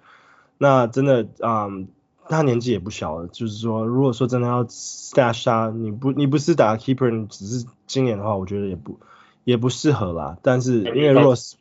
[0.58, 1.90] 那真的嗯。
[2.30, 9.00] 他年纪也不小了，就是说，如果说真的要 stash 他，你不你不是打 keeper，你只是今年的话，我觉得也不
[9.44, 10.38] 也不适合啦。
[10.42, 11.58] 但是因为如果是，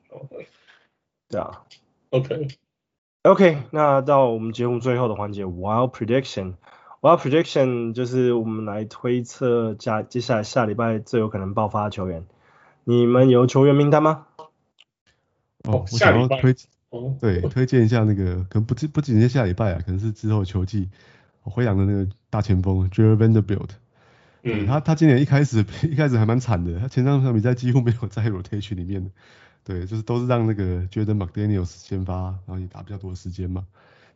[1.28, 1.62] 对啊
[2.10, 2.48] ，OK
[3.22, 12.26] OK，那到我们节目最后的环节，Wild Prediction，Wild Prediction 就是我们来推测下接下来下礼拜最有可能爆发的球员。
[12.84, 14.26] 你们有球员名单吗？
[15.64, 16.54] 哦，我想要推
[16.90, 20.88] 哦，对，推荐一下那个，可能不不不仅是下礼拜啊，可能是之后球季，
[21.42, 23.70] 灰狼的那个大前锋 Jarred Vanderbilt。
[24.42, 29.10] 嗯，他他今年一开始 一开始还蛮惨的，他前三场比赛几乎没有在 rotation 里面的，
[29.64, 33.66] 对，就是都是让那个 Jordan McDaniels 先发，然后也打比较多的时间嘛。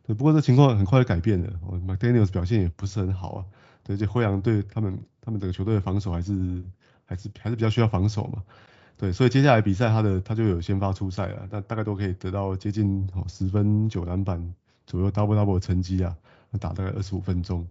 [0.05, 1.53] 对，不过这情况很快就改变了
[1.87, 3.45] ，McDaniels 表现也不是很好啊。
[3.83, 6.63] 对，这灰狼队他们他们整个球队的防守还是
[7.05, 8.43] 还是还是比较需要防守嘛。
[8.97, 14.53] 对，所以接下来比赛他的他就有先发出赛了，但大概都可以得到接近哦十分九篮板
[14.87, 16.15] 左右 double double 的成绩啊，
[16.59, 17.67] 打大概二十五分钟。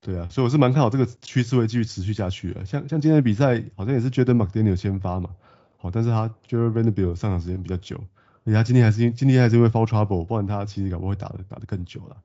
[0.00, 2.64] 对啊，所以我是蛮看好这个趋势会继续持续下去的。
[2.64, 5.30] 像像今天的比赛，好像也是 Jaden McDaniels 先发嘛，
[5.76, 7.96] 好，但是他 Jarred Vanderbilt 上场时间比较久，
[8.44, 12.16] 而且他今天还是因今天还是因为 foul trouble，不然他其实搞不好会打的打的更久了。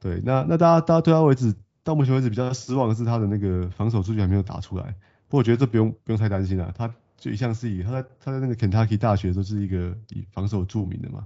[0.00, 4.84] 对，那那大家大家对他为止到目前为止比较失望的是他的那个防守数据还没有打出来，
[5.28, 6.94] 不过我觉得这不用不用太担心了，他
[7.24, 11.24] 就一向是以他在他在那个 Kentucky 大学都是一个以防守著名的嘛，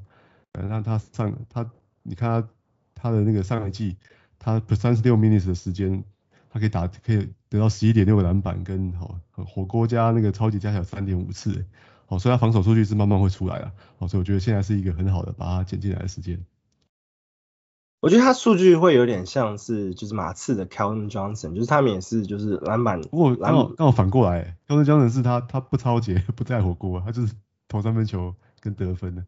[0.53, 1.69] 反正他上他
[2.05, 2.49] 你看他
[2.95, 3.97] 他的那个上一季。
[4.41, 6.05] 他三十六 minutes 的时间，
[6.49, 11.67] 他可以打，可以得到十一点六个篮板，跟好火锅加那个超级加起来三点五次，
[12.07, 16.41] 好，所以他防守数据是慢慢会出来了，好，所以我觉得现在是一个很好的把他捡进来的时间。
[18.01, 27.35] 我觉得他数据会有点像是就是马刺的 Keldon Johnson，就是他们也是就是篮板，不过刚好刚好反过来，Keldon Johnson 是他他不超节不在火锅，他就是
[27.69, 29.25] 投三分球跟得分的。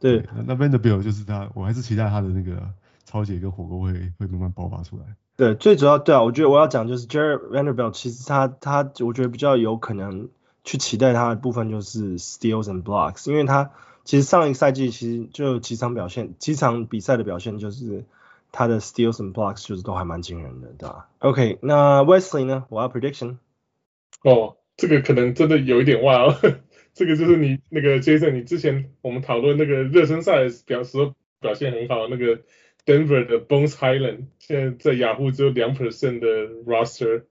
[0.00, 2.70] 对，对那 Vanderbilt 就是他，我还是期待他的那个。
[3.06, 5.04] 超节跟火锅会会慢慢爆发出来。
[5.36, 10.30] 对，最主要对啊，我觉得我要讲就是 Jarred Vanderbilt，其实他他我觉得比较有可能
[10.64, 13.70] 去期待他的部分就是 steals and blocks，因为他
[14.04, 18.04] 其实上一个赛季其实就几场表现，几场比赛的表现就是
[18.52, 22.66] 他的 steals and blocks 就是都还蛮惊人的，对吧？OK，那 Wesley 呢？
[22.68, 23.38] 我要 prediction。
[24.22, 26.36] 哦，这个可能真的有一点哇哦，
[26.94, 32.42] 这个就是你那个 Jason，你之前我们讨论那个热身赛表时候表现很好那个。
[32.86, 36.26] Denver 的 Bones Highland 现在在雅虎只有两 percent 的
[36.66, 37.22] roster，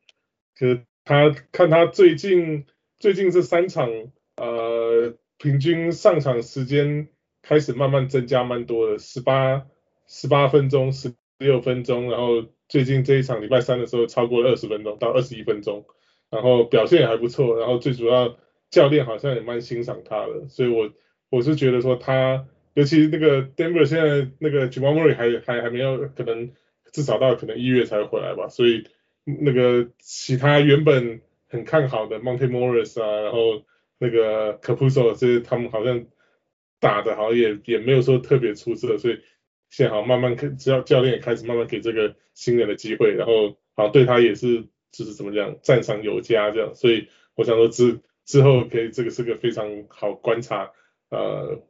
[0.57, 2.65] 可是他看他最近
[2.97, 3.88] 最近这三场
[4.36, 5.13] 呃
[5.43, 7.09] 平均上场时间
[7.41, 9.65] 开始慢慢增加蛮多的，十八
[10.07, 15.85] 十八分钟十六分钟，然后最近这一场礼拜三的时候超过了二十分钟到二十一分钟，
[16.29, 18.37] 然后表现也还不错，然后最主要
[18.69, 20.89] 教练好像也蛮欣赏他的，所以我
[21.29, 22.47] 我是觉得说他。
[22.75, 26.49] 尤其那个 Denver 现在那个 j a m a Murray 还还还没有，可能
[26.91, 28.87] 至少到可能一月才回来吧，所以
[29.25, 33.61] 那个其他原本很看好的 Monte Morris 啊，然后
[34.03, 36.05] 那个 Caputo 这些他们好像
[36.79, 39.21] 打的好像也也没有说特别出色，所以
[39.69, 50.71] 现在好像慢慢跟教教练也开始慢慢给这个新人的机会，然后好像对他也是就是怎么讲赞赏有加这样，所以我想说之之后可以这个是个非常好观察
[51.09, 51.63] 呃。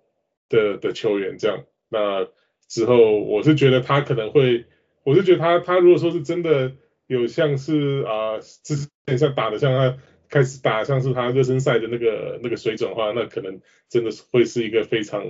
[0.49, 2.27] 的的球员这样，那
[2.67, 4.65] 之后我是觉得他可能会，
[5.03, 6.73] 我是觉得他他如果说是真的
[7.07, 8.75] 有像是啊，之
[9.07, 9.97] 前像打的像他
[10.33, 15.21] 开始打像是他热身赛的那个那个水准的话，那可能真的是会是一个非常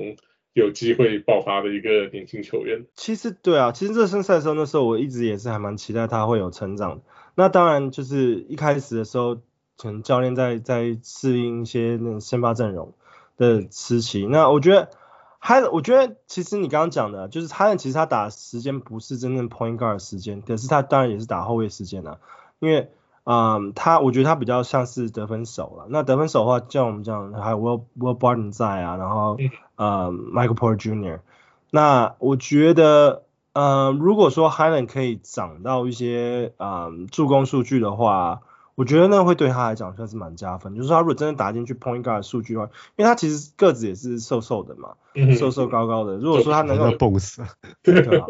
[0.53, 2.85] 有机会爆发的一个年轻球员。
[2.95, 7.01] 其实对啊，其实热身赛的时候那时候我一直也是还蛮期待他会有成长。
[7.35, 9.35] 那当然就是一开始的时候，
[9.77, 12.93] 可能教练在在适应一些那种先发阵容
[13.35, 14.89] 的时期，那我觉得。
[15.45, 22.17] 他，我觉得其实你刚刚讲的，就是他其实他打的时间不是真正 point guard 的时间，可是他当然也是打后卫时间啊。
[22.59, 22.89] 因为，
[23.23, 25.85] 嗯，他我觉得他比较像是得分手了。
[25.89, 29.37] 那得分手的话，像我们讲，还有 Will Will Barton 在啊，然后，
[29.77, 31.19] 嗯，Michael Porter Jr.，
[31.71, 38.41] 那我觉得，嗯，如果说 Hyland 可以涨到一些，嗯，助攻数据的话。
[38.75, 42.65] 我觉得那会对他来讲算是蛮加分，就是他如果真的打进去 point guard 的数据的话，
[42.95, 44.95] 因为他其实个子也是瘦瘦的嘛，
[45.37, 46.17] 瘦瘦高高的。
[46.17, 47.43] 如果说他能够蹦死，
[47.83, 48.25] 对啊，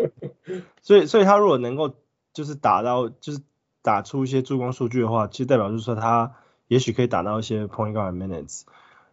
[0.81, 1.95] 所以所以他如果能够
[2.33, 3.39] 就是打到就是
[3.83, 6.31] 打出一些助攻数据的话，其实代表就是说他
[6.67, 8.63] 也许可以打到一些 point guard minutes。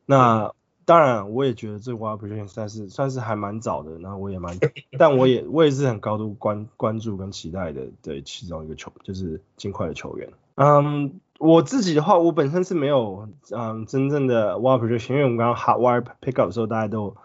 [0.06, 0.52] 那
[0.86, 4.58] 当然我也觉得这 wide position 算是算是还蛮早的，然后我也蛮，
[4.98, 10.32] 但我也我也是很高度关关注跟期待的对其中一个球就是尽快的球员。
[10.56, 11.08] 嗯，um,
[11.38, 17.16] 我自己的话，我本身是没有嗯真正的 wide position，因为我们刚刚 hot wire pick up 的时候，大家都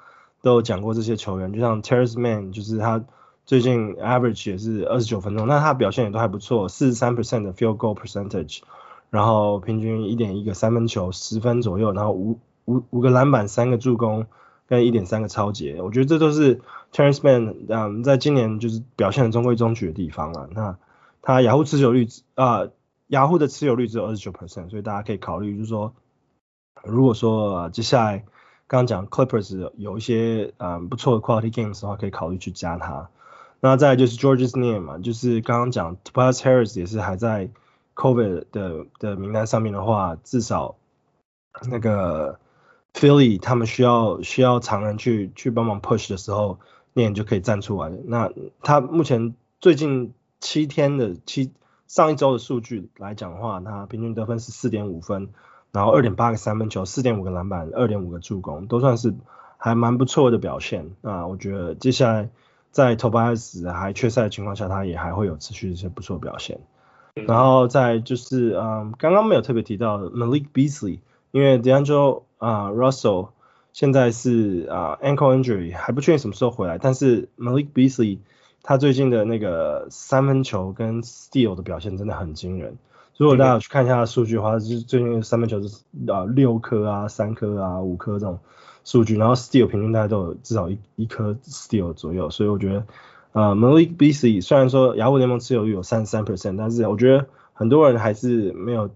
[0.42, 3.04] 都有讲过这些球员，就像 Terance Mann，就是他
[3.46, 8.62] 最近 average 也是二十九分钟，那他表现也都还不错，四十三 percent 的 field goal percentage，
[9.10, 14.26] 然后平均一点一个三分球，十分左右，然后五五五个篮板，三个助攻，
[14.68, 20.50] 跟一点三个抄截，我觉得这都是 Terance Mann 嗯在今年就是表现的中规中矩的地方了。
[20.52, 20.78] 那
[21.22, 22.68] 他雅虎持久率啊。
[23.10, 25.94] 雅虎的持有率只有二十九 percent，所以大家可以考虑，就是说，
[26.84, 28.26] 如果说接下来
[28.66, 33.12] 刚刚讲 Clippers 有一些嗯不错的 quality games 的话，可以考虑去加他。
[33.66, 37.50] 那再就是 Georges name 嘛，就是刚刚讲 t o b a s Harris 也是还在
[37.96, 40.76] COVID 的的名单上面的话，至少
[41.68, 42.38] 那个
[42.94, 46.60] Philly 他们需要需要常人去去帮忙 push 的时候
[46.94, 47.90] 念就可以站出来。
[48.06, 51.52] 那他目前最近七天的七
[51.88, 55.30] 上一周的数据来讲的话，他平均得分是四点五分，
[55.72, 59.16] 然后二点八个三分球，四点五个篮板，二点五个助攻，都算是
[59.58, 60.92] 还蛮不错的表现。
[61.02, 62.30] 那我觉得接下来
[62.76, 66.60] 在 Tobias 还缺赛的情况下，他也还会有持续一些不错的表现。
[67.14, 71.00] 然后再就是嗯，刚刚没有特别提到的 Malik Beasley，
[71.32, 73.30] 因为 D'Angelo 啊 Russell
[73.72, 78.18] 现在是啊 ankle injury 还不确定什么时候回来，但是 Malik Beasley
[78.62, 82.78] 他最近的那个三分球跟 steal 的表现真的很惊人。
[83.18, 88.40] 如果大家有去看一下数据的话，就是最近三分球是啊六颗啊三颗啊五颗这种
[88.84, 92.86] 数据，然后 steal 平均大概都有至少一一颗 steal 左右，所以我觉得
[93.32, 98.90] 呃 Malik Beasley 虽然说雅虎联盟持有率有三十三 percent，但是我觉得很多人还是没有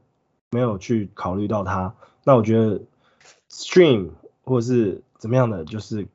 [0.51, 1.93] 没有去考虑到他。
[2.24, 2.82] 那我觉得
[3.49, 4.09] stream
[4.43, 6.07] 或者是怎么样的，就是。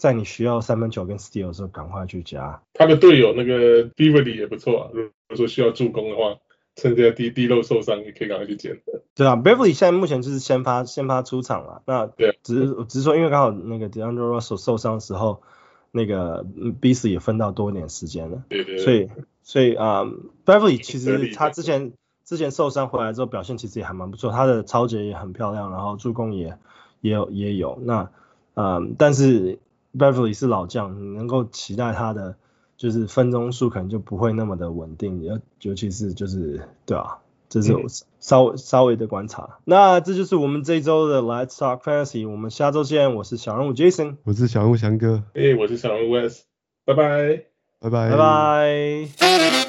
[0.00, 2.62] 在你需要三分球跟 steal 的时候，赶快去加。
[2.72, 6.38] 他的队友那个 Beverly 也不错啊，如果说需要助攻的话，
[6.76, 8.80] 趁这个低低漏受伤，也可以赶快去捡。
[9.14, 11.82] 对啊，Beverly 现在目前就是先发先发出场了。
[11.86, 15.42] 那对，只是只是说，因为刚好那个 D'Angelo Russell 受伤的时候，
[15.90, 16.44] 那个
[16.80, 18.42] Beasley 也分到多一点时间了。
[18.48, 18.84] 对对，对。
[18.84, 19.08] 所以
[19.42, 21.92] 所以啊、um,，Beverly 其实他之前
[22.24, 26.56] 之前受伤回来之后表现其实也还蛮不错，他的超节也很漂亮，然后助攻也
[27.00, 27.78] 也有也有。
[27.82, 28.10] 那
[28.54, 29.58] 嗯，um, 但是。
[29.92, 32.36] Beverly 是老将，你能够期待他的
[32.80, 37.18] 就是分钟数可能就不会那么的稳定，尤尤其是就是对啊，
[37.50, 37.82] 这是我
[38.20, 39.58] 稍微、嗯、稍微的观察。
[39.66, 43.14] 那这就是我们这一周的 Let's Talk Fantasy，我们下周见。
[43.14, 46.40] 我是小人物 Jason，我是小人物翔哥，哎，我是小人物 Wes，
[46.86, 47.42] 拜拜，
[47.80, 49.59] 拜拜，拜拜。